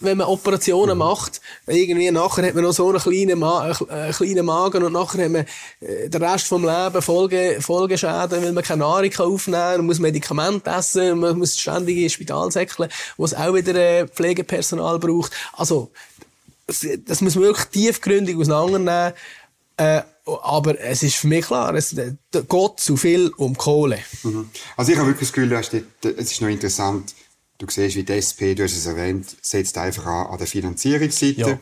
wenn 0.00 0.18
man 0.18 0.26
Operationen 0.26 0.94
mhm. 0.94 0.98
macht, 0.98 1.40
irgendwie 1.66 2.10
nachher 2.10 2.46
hat 2.46 2.54
man 2.54 2.64
noch 2.64 2.72
so 2.72 2.88
einen 2.88 2.98
kleinen, 2.98 3.38
Ma 3.38 3.70
äh, 3.70 4.12
kleinen 4.12 4.46
Magen 4.46 4.84
und 4.84 4.92
nachher 4.92 5.24
hat 5.24 5.30
man 5.30 5.46
äh, 5.80 6.08
den 6.08 6.22
Rest 6.22 6.46
vom 6.46 6.64
Leben 6.64 7.02
Folge, 7.02 7.58
Folgeschäden, 7.60 8.42
weil 8.42 8.52
man 8.52 8.64
keine 8.64 8.80
Nahrung 8.80 9.12
aufnehmen 9.18 9.60
kann, 9.60 9.76
man 9.78 9.86
muss 9.86 9.98
Medikamente 9.98 10.70
essen, 10.70 11.18
man 11.18 11.38
muss 11.38 11.58
ständig 11.58 11.98
ins 11.98 12.12
Spital 12.12 12.50
säckeln, 12.50 12.90
wo 13.16 13.24
es 13.24 13.34
auch 13.34 13.54
wieder 13.54 13.74
äh, 13.74 14.06
Pflegepersonal 14.06 14.98
braucht. 14.98 15.32
Also, 15.52 15.90
das, 16.66 16.86
das 17.06 17.20
muss 17.20 17.34
man 17.34 17.44
wirklich 17.44 17.66
tiefgründig 17.68 18.36
auseinandernehmen. 18.36 19.14
Äh, 19.76 20.02
aber 20.42 20.78
es 20.80 21.02
ist 21.02 21.16
für 21.16 21.28
mich 21.28 21.46
klar, 21.46 21.74
es 21.74 21.94
geht 21.94 22.80
zu 22.80 22.96
viel 22.96 23.28
um 23.36 23.56
Kohle. 23.56 23.98
Mhm. 24.22 24.50
Also 24.76 24.92
ich 24.92 24.98
habe 24.98 25.08
wirklich 25.08 25.30
das 25.30 25.32
Gefühl, 25.32 25.52
es 25.52 26.32
ist 26.32 26.42
noch 26.42 26.48
interessant, 26.48 27.14
Du 27.58 27.66
siehst, 27.68 27.96
wie 27.96 28.04
die 28.04 28.12
SP, 28.14 28.54
du 28.54 28.62
hast 28.62 28.76
es 28.76 28.86
erwähnt, 28.86 29.36
setzt 29.42 29.76
einfach 29.78 30.06
an, 30.06 30.26
an 30.28 30.38
der 30.38 30.46
Finanzierungsseite. 30.46 31.40
Ja. 31.40 31.60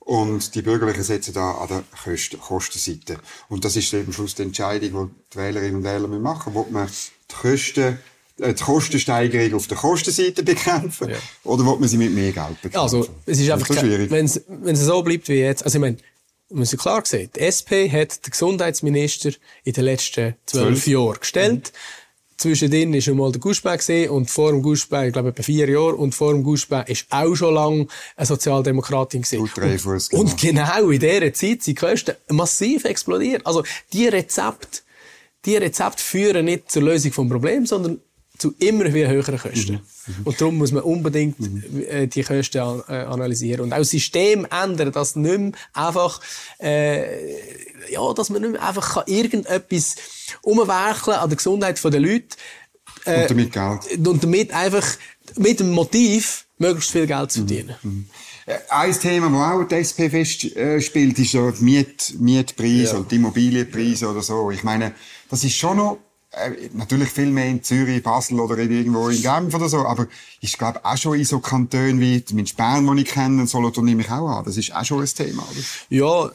Und 0.00 0.54
die 0.54 0.60
Bürgerlichen 0.60 1.02
setzen 1.02 1.32
da 1.32 1.52
an 1.52 1.68
der 1.68 1.84
Kosten, 2.04 2.38
Kostenseite. 2.38 3.18
Und 3.48 3.64
das 3.64 3.74
ist 3.74 3.92
am 3.94 4.12
Schluss 4.12 4.34
die 4.34 4.42
Entscheidung, 4.42 5.08
die 5.08 5.14
die 5.32 5.36
Wählerinnen 5.38 5.76
und 5.76 5.84
Wähler 5.84 6.08
machen 6.08 6.52
müssen. 6.52 6.66
Will 6.66 6.72
man 6.72 6.88
die 7.30 7.34
Kosten, 7.34 7.98
äh, 8.38 8.52
die 8.52 8.62
Kostensteigerung 8.62 9.54
auf 9.54 9.66
der 9.66 9.78
Kostenseite 9.78 10.42
bekämpfen? 10.42 11.08
Ja. 11.08 11.16
Oder 11.44 11.64
will 11.64 11.78
man 11.78 11.88
sie 11.88 11.96
mit 11.96 12.12
mehr 12.12 12.32
Geld 12.32 12.60
bekämpfen? 12.60 12.80
Also, 12.80 13.08
es 13.24 13.40
ist 13.40 13.50
einfach, 13.50 13.70
wenn 13.70 14.26
es, 14.26 14.42
wenn 14.46 14.74
es 14.74 14.80
so 14.80 15.02
bleibt 15.02 15.26
wie 15.30 15.36
jetzt, 15.36 15.64
also 15.64 15.78
ich 15.78 15.80
meine, 15.80 15.96
wir 16.50 16.58
müssen 16.58 16.78
klar 16.78 17.02
sehen, 17.06 17.30
die 17.34 17.40
SP 17.40 17.88
hat 17.90 18.26
den 18.26 18.30
Gesundheitsminister 18.30 19.32
in 19.64 19.72
den 19.72 19.84
letzten 19.84 20.34
zwölf 20.44 20.86
Jahren 20.86 21.18
gestellt. 21.18 21.72
Mhm. 21.72 22.03
Zwischendrin 22.36 22.92
war 22.92 23.00
schon 23.00 23.16
mal 23.16 23.32
der 23.32 23.40
Guschbeck 23.40 23.78
gesehen 23.78 24.10
und 24.10 24.30
vor 24.30 24.50
dem 24.50 24.62
Guschbeck, 24.62 25.06
ich 25.06 25.12
glaube, 25.12 25.30
etwa 25.30 25.42
vier 25.42 25.68
Jahre, 25.68 25.94
und 25.94 26.14
vor 26.14 26.32
dem 26.32 26.42
Guschbeck 26.42 26.88
ist 26.88 27.06
auch 27.10 27.34
schon 27.34 27.54
lange 27.54 27.86
eine 28.16 28.26
Sozialdemokratin 28.26 29.22
gesehen. 29.22 29.40
Und, 29.40 29.56
und, 30.12 30.12
und 30.12 30.40
genau 30.40 30.90
in 30.90 31.00
dieser 31.00 31.32
Zeit 31.32 31.62
sind 31.62 31.66
die 31.66 31.74
Kosten 31.74 32.16
massiv 32.28 32.84
explodiert. 32.84 33.46
Also, 33.46 33.62
die 33.92 34.08
Rezepte, 34.08 34.80
die 35.44 35.56
Rezepte 35.56 36.02
führen 36.02 36.46
nicht 36.46 36.70
zur 36.70 36.82
Lösung 36.82 37.12
des 37.12 37.30
Problems, 37.30 37.68
sondern 37.70 38.00
zu 38.44 38.54
immer 38.58 38.84
höheren 39.08 39.38
Kosten. 39.38 39.72
Mhm. 39.72 40.14
Mhm. 40.18 40.22
Und 40.24 40.40
darum 40.40 40.58
muss 40.58 40.72
man 40.72 40.82
unbedingt 40.82 41.40
mhm. 41.40 41.82
äh, 41.88 42.06
die 42.06 42.22
Kosten 42.22 42.58
an, 42.58 42.82
äh, 42.88 43.04
analysieren. 43.04 43.62
Und 43.62 43.72
auch 43.72 43.78
das 43.78 43.90
System 43.90 44.46
ändern, 44.50 44.92
dass 44.92 45.16
nicht 45.16 45.38
mehr 45.38 45.52
einfach, 45.72 46.20
äh, 46.60 47.90
ja, 47.90 48.12
dass 48.14 48.28
man 48.28 48.42
nicht 48.42 48.52
mehr 48.52 48.62
einfach 48.62 48.94
kann 48.94 49.04
irgendetwas 49.06 49.94
umwerkeln 50.42 51.16
an 51.16 51.30
der 51.30 51.36
Gesundheit 51.36 51.82
der 51.82 52.00
Leute. 52.00 52.36
Äh, 53.06 53.22
und 53.22 53.30
damit 53.30 53.52
Geld. 53.52 54.06
Und 54.06 54.22
damit 54.22 54.52
einfach 54.52 54.86
mit 55.36 55.60
dem 55.60 55.70
Motiv, 55.70 56.44
möglichst 56.58 56.90
viel 56.90 57.06
Geld 57.06 57.32
zu 57.32 57.40
verdienen. 57.40 57.74
Mhm. 57.82 58.06
Äh, 58.46 58.58
Ein 58.68 58.92
Thema, 58.92 59.30
das 59.30 59.62
auch 59.62 59.64
die 59.66 59.76
SP 59.80 60.10
fest 60.10 60.44
äh, 60.54 60.80
ist 61.18 61.32
ja 61.32 61.50
die 61.50 61.64
Miet, 61.64 62.14
Mietpreise 62.18 62.92
Ja. 62.92 62.98
und 62.98 63.10
die 63.10 63.16
Immobilienpreise 63.16 64.08
oder 64.08 64.20
so. 64.20 64.50
Ich 64.50 64.62
meine, 64.62 64.92
das 65.30 65.44
ist 65.44 65.56
schon 65.56 65.78
noch, 65.78 65.98
äh, 66.36 66.68
natürlich 66.72 67.08
viel 67.08 67.30
mehr 67.30 67.46
in 67.46 67.62
Zürich, 67.62 68.02
Basel 68.02 68.40
oder 68.40 68.58
in 68.58 68.70
irgendwo 68.70 69.08
in 69.08 69.22
Genf 69.22 69.54
oder 69.54 69.68
so, 69.68 69.78
aber 69.86 70.06
ist, 70.40 70.58
glaube 70.58 70.80
ich, 70.80 70.84
auch 70.84 70.96
schon 70.96 71.18
in 71.18 71.24
so 71.24 71.38
Kantonen 71.40 72.00
wie 72.00 72.24
zumindest 72.24 72.56
Bern, 72.56 72.96
die 72.96 73.02
ich 73.02 73.08
kenne, 73.08 73.46
Solothurn 73.46 73.84
nehme 73.84 74.02
ich 74.02 74.10
auch 74.10 74.28
an. 74.28 74.44
Das 74.44 74.56
ist 74.56 74.74
auch 74.74 74.84
schon 74.84 75.00
ein 75.00 75.06
Thema, 75.06 75.42
oder? 75.42 75.60
Ja, 75.88 76.30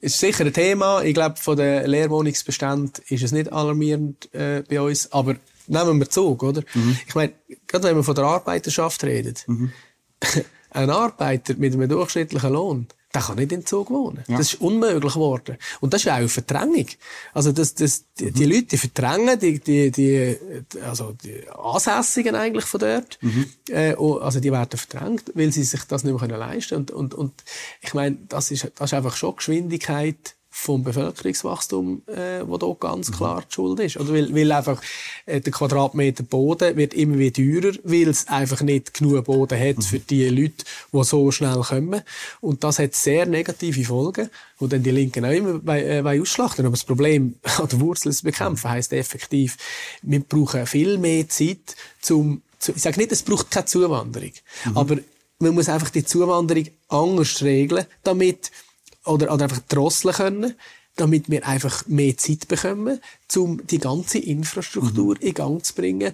ist 0.00 0.18
sicher 0.18 0.44
ein 0.44 0.52
Thema. 0.52 1.02
Ich 1.02 1.14
glaube, 1.14 1.36
von 1.36 1.56
den 1.56 1.86
Leerwohnungsbeständen 1.86 2.92
ist 3.08 3.22
es 3.22 3.32
nicht 3.32 3.52
alarmierend 3.52 4.32
äh, 4.34 4.62
bei 4.68 4.80
uns. 4.80 5.10
Aber 5.12 5.36
nehmen 5.66 5.98
wir 5.98 6.08
Zug, 6.08 6.42
oder? 6.42 6.62
Ich 7.06 7.14
meine, 7.14 7.32
gerade 7.66 7.84
wenn 7.84 7.94
man 7.94 8.04
von 8.04 8.14
der 8.14 8.24
Arbeiterschaft 8.24 9.04
redet, 9.04 9.46
ein 10.70 10.90
Arbeiter 10.90 11.54
mit 11.56 11.74
einem 11.74 11.88
durchschnittlichen 11.88 12.52
Lohn, 12.52 12.86
der 13.16 13.22
kann 13.24 13.36
nicht 13.36 13.52
in 13.52 13.64
Zug 13.64 13.90
wohnen. 13.90 14.22
Ja. 14.28 14.36
Das 14.38 14.52
ist 14.52 14.60
unmöglich 14.60 15.14
geworden. 15.14 15.56
Und 15.80 15.92
das 15.92 16.02
ist 16.02 16.04
ja 16.04 16.14
auch 16.14 16.18
eine 16.18 16.28
Verdrängung. 16.28 16.86
Also 17.32 17.50
das, 17.52 17.74
das, 17.74 18.04
die, 18.18 18.30
die 18.30 18.44
Leute, 18.44 18.64
die 18.64 18.76
verdrängen 18.78 19.38
die, 19.38 19.58
die, 19.58 19.90
die, 19.90 20.36
also 20.84 21.14
die 21.24 21.48
Ansässigen 21.48 22.34
eigentlich 22.34 22.64
von 22.66 22.80
dort. 22.80 23.18
Äh, 23.70 23.94
und- 23.94 24.20
also 24.22 24.38
die 24.40 24.52
werden 24.52 24.78
verdrängt, 24.78 25.32
weil 25.34 25.50
sie 25.52 25.64
sich 25.64 25.82
das 25.84 26.04
nicht 26.04 26.12
mehr 26.12 26.20
können 26.20 26.38
leisten 26.38 26.74
Und, 26.76 26.90
und, 26.90 27.14
und 27.14 27.32
ich 27.80 27.94
meine, 27.94 28.16
das 28.28 28.50
ist, 28.50 28.70
das 28.76 28.90
ist 28.90 28.94
einfach 28.94 29.16
schon 29.16 29.36
Geschwindigkeit 29.36 30.34
vom 30.58 30.82
Bevölkerungswachstum, 30.82 32.02
äh, 32.06 32.40
wo 32.46 32.56
da 32.56 32.74
ganz 32.80 33.12
klar 33.12 33.42
die 33.48 33.54
Schuld 33.54 33.78
ist. 33.78 33.98
Oder 33.98 34.14
weil, 34.14 34.34
weil 34.34 34.50
einfach 34.50 34.80
äh, 35.26 35.40
der 35.40 35.52
Quadratmeter 35.52 36.22
Boden 36.22 36.76
wird 36.76 36.94
immer 36.94 37.18
wieder 37.18 37.34
teurer, 37.34 37.76
weil 37.84 38.08
es 38.08 38.26
einfach 38.28 38.62
nicht 38.62 38.94
genug 38.94 39.26
Boden 39.26 39.60
hat 39.60 39.84
für 39.84 39.98
die 39.98 40.28
Leute, 40.28 40.64
die 40.92 41.04
so 41.04 41.30
schnell 41.30 41.60
kommen. 41.60 42.00
Und 42.40 42.64
das 42.64 42.78
hat 42.78 42.94
sehr 42.94 43.26
negative 43.26 43.84
Folgen, 43.84 44.30
wo 44.58 44.66
dann 44.66 44.82
die 44.82 44.90
Linken 44.90 45.26
auch 45.26 45.30
immer 45.30 45.58
bei, 45.58 45.84
äh, 45.84 46.02
wollen 46.02 46.22
ausschlachten. 46.22 46.64
Aber 46.64 46.74
das 46.74 46.84
Problem 46.84 47.34
an 47.58 47.68
der 47.68 47.80
Wurzel 47.80 48.12
zu 48.12 48.24
bekämpfen 48.24 48.70
heisst 48.70 48.94
effektiv, 48.94 49.58
wir 50.00 50.20
brauchen 50.20 50.66
viel 50.66 50.96
mehr 50.96 51.28
Zeit 51.28 51.76
zum, 52.00 52.40
zu, 52.58 52.72
ich 52.72 52.80
sage 52.80 52.98
nicht, 52.98 53.12
es 53.12 53.22
braucht 53.22 53.50
keine 53.50 53.66
Zuwanderung, 53.66 54.32
aber 54.74 54.96
man 55.38 55.54
muss 55.54 55.68
einfach 55.68 55.90
die 55.90 56.04
Zuwanderung 56.04 56.64
anders 56.88 57.42
regeln, 57.42 57.84
damit 58.02 58.50
oder, 59.06 59.32
oder 59.32 59.44
einfach 59.44 59.60
drosseln 59.68 60.14
können, 60.14 60.54
damit 60.96 61.30
wir 61.30 61.46
einfach 61.46 61.86
mehr 61.86 62.16
Zeit 62.16 62.48
bekommen, 62.48 63.00
um 63.36 63.66
die 63.66 63.78
ganze 63.78 64.18
Infrastruktur 64.18 65.20
in 65.20 65.34
Gang 65.34 65.64
zu 65.64 65.74
bringen, 65.74 66.12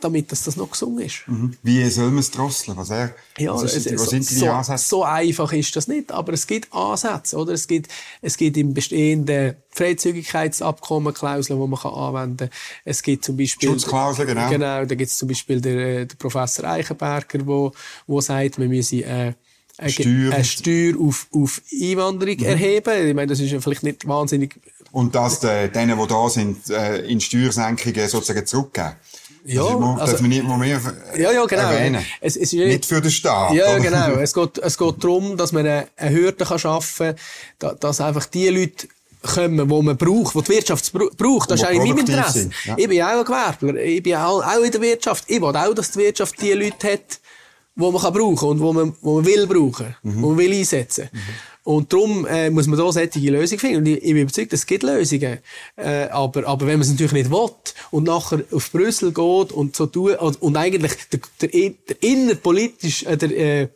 damit 0.00 0.30
das, 0.30 0.44
das 0.44 0.56
noch 0.56 0.70
gesungen 0.70 1.04
ist. 1.04 1.22
Wie 1.62 1.88
soll 1.90 2.10
man 2.10 2.18
es 2.18 2.30
drosseln? 2.30 2.76
Was, 2.76 2.90
er, 2.90 3.14
Ja, 3.36 3.54
was, 3.54 3.74
ist, 3.74 3.92
was 3.92 4.02
so, 4.02 4.10
sind 4.10 4.24
so, 4.24 4.50
Ansätze? 4.50 4.84
so 4.84 5.02
einfach 5.02 5.52
ist 5.52 5.74
das 5.74 5.88
nicht, 5.88 6.12
aber 6.12 6.32
es 6.34 6.46
gibt 6.46 6.72
Ansätze, 6.72 7.36
oder? 7.36 7.52
Es 7.52 7.66
gibt, 7.66 7.90
es 8.22 8.36
gibt 8.36 8.56
im 8.56 8.74
bestehenden 8.74 9.56
Freizügigkeitsabkommen 9.70 11.14
Klauseln, 11.14 11.60
die 11.60 11.66
man 11.66 11.80
kann 11.80 11.94
anwenden 11.94 12.36
kann. 12.36 12.50
Es 12.84 13.02
gibt 13.02 13.24
zum 13.24 13.36
Beispiel... 13.36 13.70
Schutzklausel, 13.70 14.26
genau. 14.26 14.48
Genau, 14.48 14.84
da 14.84 14.94
gibt 14.94 15.10
es 15.10 15.16
zum 15.16 15.28
Beispiel 15.28 15.60
der, 15.60 15.76
äh, 15.76 16.06
der 16.06 16.16
Professor 16.16 16.64
Eichenberger, 16.64 17.44
wo, 17.44 17.72
wo 18.06 18.20
sagt, 18.20 18.58
wir 18.58 18.68
müssen, 18.68 19.02
äh, 19.02 19.32
Steuer. 19.86 20.32
eine 20.32 20.44
Steuer 20.44 20.94
auf, 21.00 21.26
auf 21.32 21.62
Einwanderung 21.72 22.38
erheben. 22.40 23.08
Ich 23.08 23.14
meine, 23.14 23.28
das 23.28 23.40
ist 23.40 23.50
ja 23.52 23.60
vielleicht 23.60 23.82
nicht 23.84 24.06
wahnsinnig 24.08 24.56
Und 24.92 25.14
dass 25.14 25.40
die, 25.40 25.68
denen, 25.74 25.98
die 25.98 26.06
da 26.06 26.28
sind, 26.28 26.68
äh, 26.70 26.98
in 27.06 27.20
Steuersenkungen 27.20 28.08
sozusagen 28.08 28.44
zurückgeben. 28.46 28.92
Ja, 29.44 29.62
also- 29.62 29.96
darf 30.12 30.20
man 30.20 30.28
nicht 30.30 30.44
mehr 30.44 30.80
Ja, 31.16 31.32
ja, 31.32 31.46
genau. 31.46 31.62
erwähnen. 31.70 32.04
Es, 32.20 32.36
es, 32.36 32.52
Nicht 32.52 32.84
für 32.84 33.00
den 33.00 33.10
Staat. 33.10 33.52
Ja, 33.54 33.74
oder? 33.76 33.80
genau. 33.80 34.08
Es 34.20 34.34
geht, 34.34 34.58
es 34.58 34.76
geht 34.76 34.94
darum, 35.02 35.36
dass 35.36 35.52
man 35.52 35.66
eine, 35.66 35.86
eine 35.96 36.14
Hürde 36.16 36.44
kann 36.44 36.58
schaffen 36.58 37.06
kann, 37.08 37.16
da, 37.58 37.72
dass 37.74 38.00
einfach 38.00 38.26
die 38.26 38.48
Leute 38.48 38.88
kommen, 39.22 39.56
die 39.68 39.82
man 39.82 39.96
braucht, 39.96 40.34
die 40.34 40.42
die 40.42 40.48
Wirtschaft 40.50 40.92
bra- 40.92 41.08
braucht. 41.16 41.50
Das 41.50 41.60
ist 41.60 41.66
auch 41.66 41.70
in 41.70 41.78
meinem 41.78 41.98
Interesse. 41.98 42.40
sind, 42.40 42.54
ja. 42.64 42.74
Ich 42.76 42.88
bin 42.88 42.96
ja 42.98 43.14
auch 43.14 43.20
ein 43.20 43.24
Gewerbler. 43.24 43.74
Ich 43.82 44.02
bin 44.02 44.16
auch, 44.16 44.42
auch 44.44 44.62
in 44.62 44.70
der 44.70 44.80
Wirtschaft. 44.82 45.24
Ich 45.28 45.40
will 45.40 45.56
auch, 45.56 45.74
dass 45.74 45.90
die 45.92 45.98
Wirtschaft 46.00 46.40
die 46.42 46.52
Leute 46.52 46.92
hat, 46.92 47.20
die 47.78 47.82
man 47.92 48.00
kann 48.02 48.12
brauchen 48.12 48.48
und 48.48 48.58
die 48.58 48.64
man, 48.64 48.92
die 48.92 49.06
man 49.06 49.24
will 49.24 49.46
brauchen, 49.46 49.94
Mhm. 50.02 50.12
die 50.12 50.18
man 50.18 50.36
will 50.38 50.52
einsetzen. 50.52 51.08
Und 51.64 51.92
darum 51.92 52.26
äh, 52.26 52.48
muss 52.50 52.66
man 52.66 52.78
da 52.78 52.90
solche 52.90 53.18
Lösungen 53.18 53.60
finden. 53.60 53.76
Und 53.78 53.86
ich, 53.86 53.96
ich 53.98 54.12
bin 54.14 54.22
überzeugt, 54.22 54.52
es 54.54 54.66
gibt 54.66 54.82
Lösungen. 54.82 55.38
Äh, 55.76 56.08
aber, 56.08 56.46
aber 56.46 56.66
wenn 56.66 56.78
man 56.78 56.80
es 56.80 56.88
natürlich 56.88 57.12
nicht 57.12 57.30
will 57.30 57.50
und 57.90 58.04
nachher 58.04 58.42
auf 58.52 58.72
Brüssel 58.72 59.12
geht 59.12 59.52
und 59.52 59.76
so 59.76 59.86
tun, 59.86 60.14
und, 60.14 60.40
und 60.40 60.56
eigentlich 60.56 60.92
der, 61.12 61.20
der, 61.42 61.50
der 61.88 62.02
innerpolitische, 62.02 63.06
äh, 63.06 63.16
der, 63.18 63.36
äh, 63.36 63.68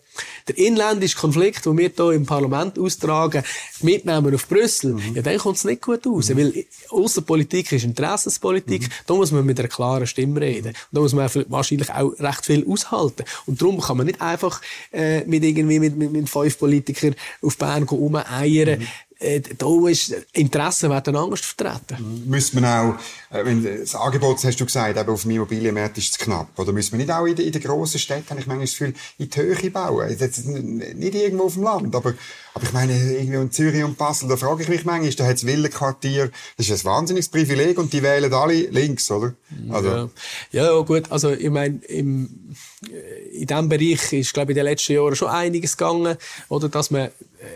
der 0.49 0.59
inländische 0.59 1.17
Konflikt, 1.17 1.65
den 1.67 1.79
wir 1.79 1.91
hier 1.95 2.11
im 2.13 2.27
Parlament 2.27 2.79
austragen, 2.79 3.43
mitnehmen 3.81 4.35
auf 4.35 4.49
Brüssel, 4.49 4.95
Mhm. 4.95 5.15
ja, 5.17 5.23
dann 5.23 5.39
kommt 5.39 5.57
es 5.57 5.65
nicht 5.65 5.83
gut 5.83 6.07
raus. 6.07 6.31
Weil 6.37 6.65
Außenpolitik 6.91 7.73
ist 7.73 7.85
Interessenspolitik, 7.85 8.83
Mhm. 8.83 8.89
da 9.07 9.15
muss 9.15 9.31
man 9.33 9.45
mit 9.47 9.59
einer 9.59 9.69
klaren 9.69 10.07
Stimme 10.07 10.41
reden. 10.41 10.75
Da 10.91 11.01
muss 11.01 11.13
man 11.13 11.31
wahrscheinlich 11.49 11.91
auch 11.91 12.13
recht 12.19 12.47
viel 12.47 12.67
aushalten. 12.69 13.25
Und 13.47 13.61
darum 13.61 13.81
kann 13.81 13.97
man 13.97 14.07
nicht 14.07 14.21
einfach 14.21 14.61
äh, 14.93 15.25
mit 15.25 15.43
irgendwie 15.45 15.79
mit, 15.81 15.97
mit, 15.97 16.13
mit 16.13 16.29
fünf 16.29 16.59
Politikern 16.59 17.15
auf 17.41 17.57
Bern 17.57 17.85
rumeiern. 17.85 18.81
Mhm. 18.81 18.87
Äh, 19.23 19.41
da 19.57 19.89
ist 19.89 20.15
Interessen 20.33 20.91
werden 20.91 21.15
anders 21.17 21.41
vertreten. 21.41 22.25
Müsste 22.27 22.61
man 22.61 22.65
auch, 22.65 23.35
äh, 23.37 23.45
wenn 23.45 23.63
das 23.65 23.95
Angebot, 23.95 24.43
hast 24.45 24.61
du 24.61 24.65
gesagt, 24.67 24.99
eben 24.99 25.09
auf 25.11 25.23
dem 25.23 25.31
Immobilienmarkt 25.31 25.97
ist 25.99 26.13
es 26.13 26.19
knapp, 26.19 26.49
oder 26.59 26.73
müsste 26.73 26.97
man 26.97 27.07
nicht 27.07 27.13
auch 27.13 27.25
in, 27.27 27.37
den- 27.37 27.47
in 27.47 27.53
den 27.53 27.63
grossen 27.63 27.99
Städten, 28.01 28.31
habe 28.31 28.41
ich 28.41 28.47
manchmal 28.47 28.67
das 28.67 28.73
Gefühl, 28.77 28.95
in 29.19 29.31
die 29.31 29.41
Höhe 29.41 29.71
bauen? 29.71 30.09
Nicht 30.09 31.15
irgendwo 31.15 31.45
auf 31.45 31.55
dem 31.55 31.63
Land, 31.63 31.95
aber, 31.95 32.15
aber 32.55 32.65
ich 32.65 32.73
meine, 32.73 32.93
irgendwie 32.93 33.37
in 33.37 33.53
Zürich 33.53 33.85
und 33.85 33.97
Basel, 33.97 34.29
da 34.29 34.37
frage 34.37 34.63
ich 34.65 34.69
mich 34.69 34.85
manchmal, 34.85 35.11
da 35.13 35.27
hat 35.27 35.37
es 35.37 35.47
Villenquartier, 35.47 36.31
das 36.57 36.69
ist 36.69 36.85
ein 36.85 36.91
wahnsinniges 36.91 37.29
Privileg 37.29 37.79
und 37.79 37.93
die 37.93 38.03
wählen 38.03 38.33
alle 38.35 38.55
links, 38.71 39.11
oder? 39.11 39.35
Also, 39.71 39.89
Ja. 39.89 40.09
ja, 40.53 40.81
gut. 40.81 41.11
Also, 41.11 41.31
ich 41.33 41.51
meine, 41.51 41.79
im, 41.87 42.55
äh, 42.91 43.39
in 43.41 43.47
diesem 43.47 43.69
Bereich 43.69 44.13
ist, 44.13 44.35
glaube 44.35 44.53
ich, 44.53 44.57
in 44.59 44.65
den 44.65 44.71
letzten 44.73 44.93
Jahren 44.95 45.15
schon 45.17 45.29
einiges 45.29 45.77
gegangen. 45.77 46.17
Oder, 46.49 46.69
dass 46.69 46.91
man 46.91 47.09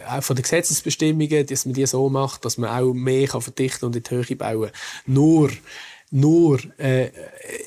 auch 0.09 0.23
von 0.23 0.37
den 0.37 0.43
Gesetzesbestimmungen, 0.43 1.47
dass 1.47 1.65
man 1.67 1.75
die 1.75 1.87
so 1.87 2.09
macht, 2.09 2.45
dass 2.45 2.59
man 2.59 2.71
auch 2.71 2.93
mehr 2.93 3.29
kann 3.29 3.43
verdichten 3.43 3.87
und 3.87 3.97
in 3.97 4.03
die 4.03 4.11
Höhe 4.11 4.37
bauen. 4.37 4.71
Nur, 5.07 5.51
nur, 6.13 6.61
äh, 6.79 7.11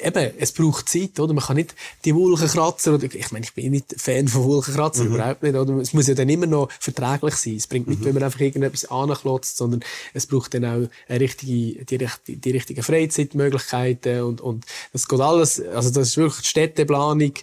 eben, 0.01 0.31
es 0.39 0.53
braucht 0.53 0.87
Zeit, 0.87 1.19
oder? 1.19 1.33
Man 1.33 1.43
kann 1.43 1.57
nicht 1.57 1.75
die 2.05 2.15
Wolkenkratzer, 2.15 2.93
oder, 2.93 3.03
ich 3.13 3.31
meine, 3.31 3.43
ich 3.45 3.53
bin 3.53 3.71
nicht 3.71 3.93
Fan 3.97 4.29
von 4.29 4.45
Wolkenkratzern, 4.45 5.07
überhaupt 5.07 5.43
nicht, 5.43 5.55
oder? 5.55 5.73
Es 5.75 5.91
muss 5.93 6.07
ja 6.07 6.13
dann 6.13 6.29
immer 6.29 6.45
noch 6.45 6.69
verträglich 6.79 7.35
sein. 7.35 7.55
Es 7.57 7.67
bringt 7.67 7.87
nicht, 7.89 8.03
wenn 8.05 8.13
man 8.13 8.23
einfach 8.23 8.39
irgendetwas 8.39 8.85
anklotzt, 8.85 9.57
sondern 9.57 9.81
es 10.13 10.25
braucht 10.25 10.53
dann 10.53 10.63
auch 10.65 10.87
eine 11.09 11.19
richtige, 11.19 11.83
die, 11.83 11.95
richt- 11.97 12.21
die 12.27 12.51
richtigen 12.51 12.81
Freizeitmöglichkeiten 12.81 14.21
und, 14.23 14.41
und 14.41 14.65
das 14.93 15.07
geht 15.07 15.19
alles, 15.19 15.61
also 15.61 15.89
das 15.89 16.09
ist 16.09 16.17
wirklich 16.17 16.41
die 16.43 16.47
Städteplanung. 16.49 17.33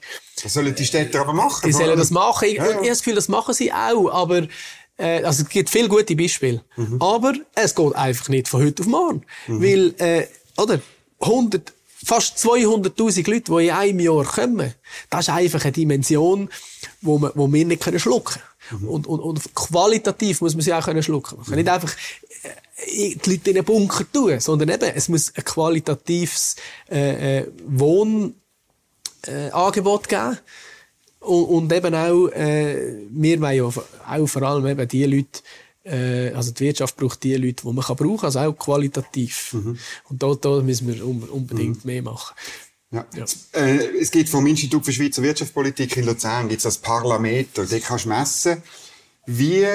was 0.42 0.52
sollen 0.52 0.74
die 0.74 0.84
Städte 0.84 1.20
aber 1.20 1.32
machen? 1.32 1.66
Die 1.66 1.72
sollen 1.72 1.98
das 1.98 2.10
machen. 2.10 2.48
Ich, 2.48 2.54
Ja, 2.56 2.64
ja. 2.64 2.70
ich 2.70 2.76
habe 2.78 2.88
das 2.88 2.98
Gefühl, 2.98 3.14
das 3.14 3.28
machen 3.28 3.54
sie 3.54 3.72
auch, 3.72 4.08
aber 4.10 4.46
äh, 4.98 5.22
also 5.22 5.42
es 5.42 5.48
gibt 5.48 5.70
viele 5.70 5.88
gute 5.88 6.16
Beispiele. 6.16 6.62
Mhm. 6.76 7.00
Aber 7.02 7.34
es 7.54 7.74
geht 7.74 7.94
einfach 7.94 8.28
nicht 8.28 8.48
von 8.48 8.62
heute 8.64 8.82
auf 8.82 8.88
morgen. 8.88 9.22
Weil, 9.46 9.94
äh, 9.98 10.26
oder, 10.58 10.80
100, 11.20 11.72
fast 12.04 12.38
200'000 12.38 13.30
Leute, 13.30 13.52
die 13.52 13.66
in 13.66 13.74
einem 13.74 14.00
Jahr 14.00 14.24
kommen, 14.24 14.74
das 15.10 15.28
ist 15.28 15.34
einfach 15.34 15.62
eine 15.62 15.72
Dimension, 15.72 16.50
wo, 17.00 17.18
man, 17.18 17.32
wo 17.34 17.50
wir 17.52 17.64
nicht 17.64 17.82
können 17.82 17.98
schlucken 17.98 18.40
Mhm. 18.70 18.88
und, 18.88 19.06
und, 19.06 19.20
und 19.20 19.54
qualitativ 19.54 20.40
muss 20.40 20.54
man 20.54 20.62
sie 20.62 20.74
auch 20.74 20.84
können 20.84 21.02
schlucken. 21.02 21.36
Man 21.36 21.46
kann 21.46 21.56
nicht 21.56 21.68
einfach 21.68 21.94
äh, 22.42 23.14
die 23.14 23.30
Leute 23.30 23.50
in 23.50 23.56
einen 23.56 23.64
Bunker 23.64 24.04
tun, 24.12 24.40
sondern 24.40 24.68
eben, 24.70 24.90
es 24.94 25.08
muss 25.08 25.32
ein 25.34 25.44
qualitatives 25.44 26.56
äh, 26.90 27.38
äh, 27.40 27.46
Wohn 27.66 28.34
äh, 29.26 29.50
geben. 29.72 30.38
Und, 31.20 31.44
und 31.44 31.72
eben 31.72 31.94
auch, 31.94 32.28
äh, 32.28 33.04
wir 33.10 33.40
wollen 33.40 33.56
ja 33.56 33.64
auch 33.64 34.26
vor 34.26 34.42
allem 34.42 34.66
eben 34.66 34.88
die 34.88 35.04
Leute, 35.04 35.40
äh, 35.86 36.32
also 36.34 36.50
die 36.52 36.64
Wirtschaft 36.64 36.96
braucht 36.96 37.22
die 37.22 37.34
Leute, 37.36 37.64
die 37.66 37.72
man 37.72 37.84
kann 37.84 37.96
brauchen, 37.96 38.24
also 38.24 38.40
auch 38.40 38.52
qualitativ. 38.52 39.54
Und 40.08 40.22
da, 40.22 40.34
da 40.34 40.60
müssen 40.60 40.88
wir 40.88 41.06
un 41.06 41.22
unbedingt 41.22 41.84
mehr 41.84 42.02
machen. 42.02 42.34
Ja. 42.90 43.06
Ja. 43.14 43.24
Äh, 43.52 43.98
es 44.00 44.10
gibt 44.10 44.28
vom 44.28 44.46
Institut 44.46 44.84
für 44.84 44.92
Schweizer 44.92 45.22
Wirtschaftspolitik 45.22 45.96
in 45.96 46.06
Luzern 46.06 46.48
gibt's 46.48 46.64
das 46.64 46.78
Parlameter. 46.78 47.64
Dort 47.66 47.82
kannst 47.82 48.04
du 48.04 48.08
messen, 48.08 48.62
wie 49.26 49.66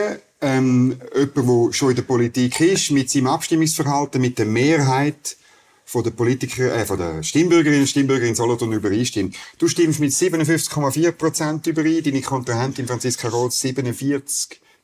ähm, 0.41 0.99
jemand, 1.13 1.69
der 1.69 1.73
schon 1.73 1.89
in 1.89 1.95
der 1.95 2.03
Politik 2.03 2.59
ist, 2.61 2.91
mit 2.91 3.09
seinem 3.09 3.27
Abstimmungsverhalten, 3.27 4.21
mit 4.21 4.39
der 4.39 4.45
Mehrheit 4.45 5.37
von 5.85 6.03
der 6.03 6.11
Politiker, 6.11 6.73
äh, 6.73 6.85
von 6.85 6.97
der 6.97 7.21
Stimmbürgerinnen 7.21 7.81
und 7.81 7.87
Stimmbürger 7.87 8.25
in 8.25 8.35
Solothurn 8.35 8.71
übereinstimmt. 8.71 9.35
Du 9.57 9.67
stimmst 9.67 9.99
mit 9.99 10.11
57,4 10.11 11.11
Prozent 11.11 11.67
überein, 11.67 12.01
deine 12.03 12.21
Kontrahentin 12.21 12.87
Franziska 12.87 13.27
Roth 13.27 13.51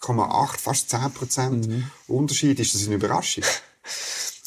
47,8, 0.02 0.58
fast 0.58 0.90
10 0.90 1.12
Prozent 1.12 1.70
Unterschied. 2.08 2.60
Ist 2.60 2.76
das 2.76 2.86
eine 2.86 2.96
Überraschung? 2.96 3.44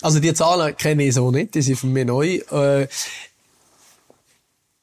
Also 0.03 0.19
die 0.19 0.33
Zahlen 0.33 0.75
kenne 0.79 1.05
ich 1.05 1.13
so 1.13 1.31
nicht, 1.31 1.55
die 1.55 1.61
sind 1.61 1.77
für 1.77 1.87
mich 1.87 2.07
neu. 2.07 2.37
Äh, 2.51 2.89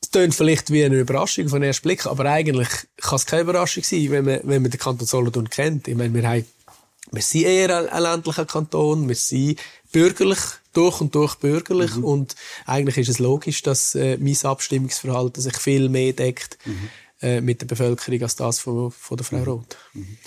Es 0.07 0.11
klingt 0.11 0.35
vielleicht 0.35 0.71
wie 0.71 0.85
eine 0.85 0.99
Überraschung 0.99 1.45
auf 1.45 1.51
den 1.51 1.63
ersten 1.63 1.83
Blick, 1.83 2.05
aber 2.05 2.25
eigentlich 2.25 2.69
kann 2.97 3.15
es 3.15 3.25
keine 3.25 3.41
Überraschung 3.41 3.83
sein, 3.83 4.11
wenn 4.11 4.25
man, 4.25 4.39
wenn 4.43 4.61
man 4.61 4.71
den 4.71 4.79
Kanton 4.79 5.07
Solothurn 5.07 5.49
kennt. 5.49 5.87
Ich 5.87 5.95
meine, 5.95 6.13
wir 6.13 6.29
haben, 6.29 6.45
wir 7.11 7.21
sind 7.21 7.43
eher 7.43 7.91
ein 7.91 8.03
ländlicher 8.03 8.45
Kanton, 8.45 9.09
wir 9.09 9.15
sind 9.15 9.59
bürgerlich, 9.91 10.39
durch 10.73 11.01
und 11.01 11.15
durch 11.15 11.35
bürgerlich 11.35 11.95
mhm. 11.95 12.03
und 12.03 12.35
eigentlich 12.65 12.97
ist 12.99 13.09
es 13.09 13.19
logisch, 13.19 13.63
dass 13.63 13.95
äh, 13.95 14.17
mein 14.17 14.37
Abstimmungsverhalten 14.43 15.41
sich 15.41 15.57
viel 15.57 15.89
mehr 15.89 16.13
deckt 16.13 16.59
mhm. 16.65 16.89
äh, 17.21 17.41
mit 17.41 17.61
der 17.61 17.65
Bevölkerung 17.65 18.21
als 18.21 18.35
das 18.35 18.59
von, 18.59 18.91
von 18.91 19.17
der 19.17 19.25
Frau 19.25 19.37
mhm. 19.37 19.43
Roth. 19.43 19.77
Mhm. 19.93 20.17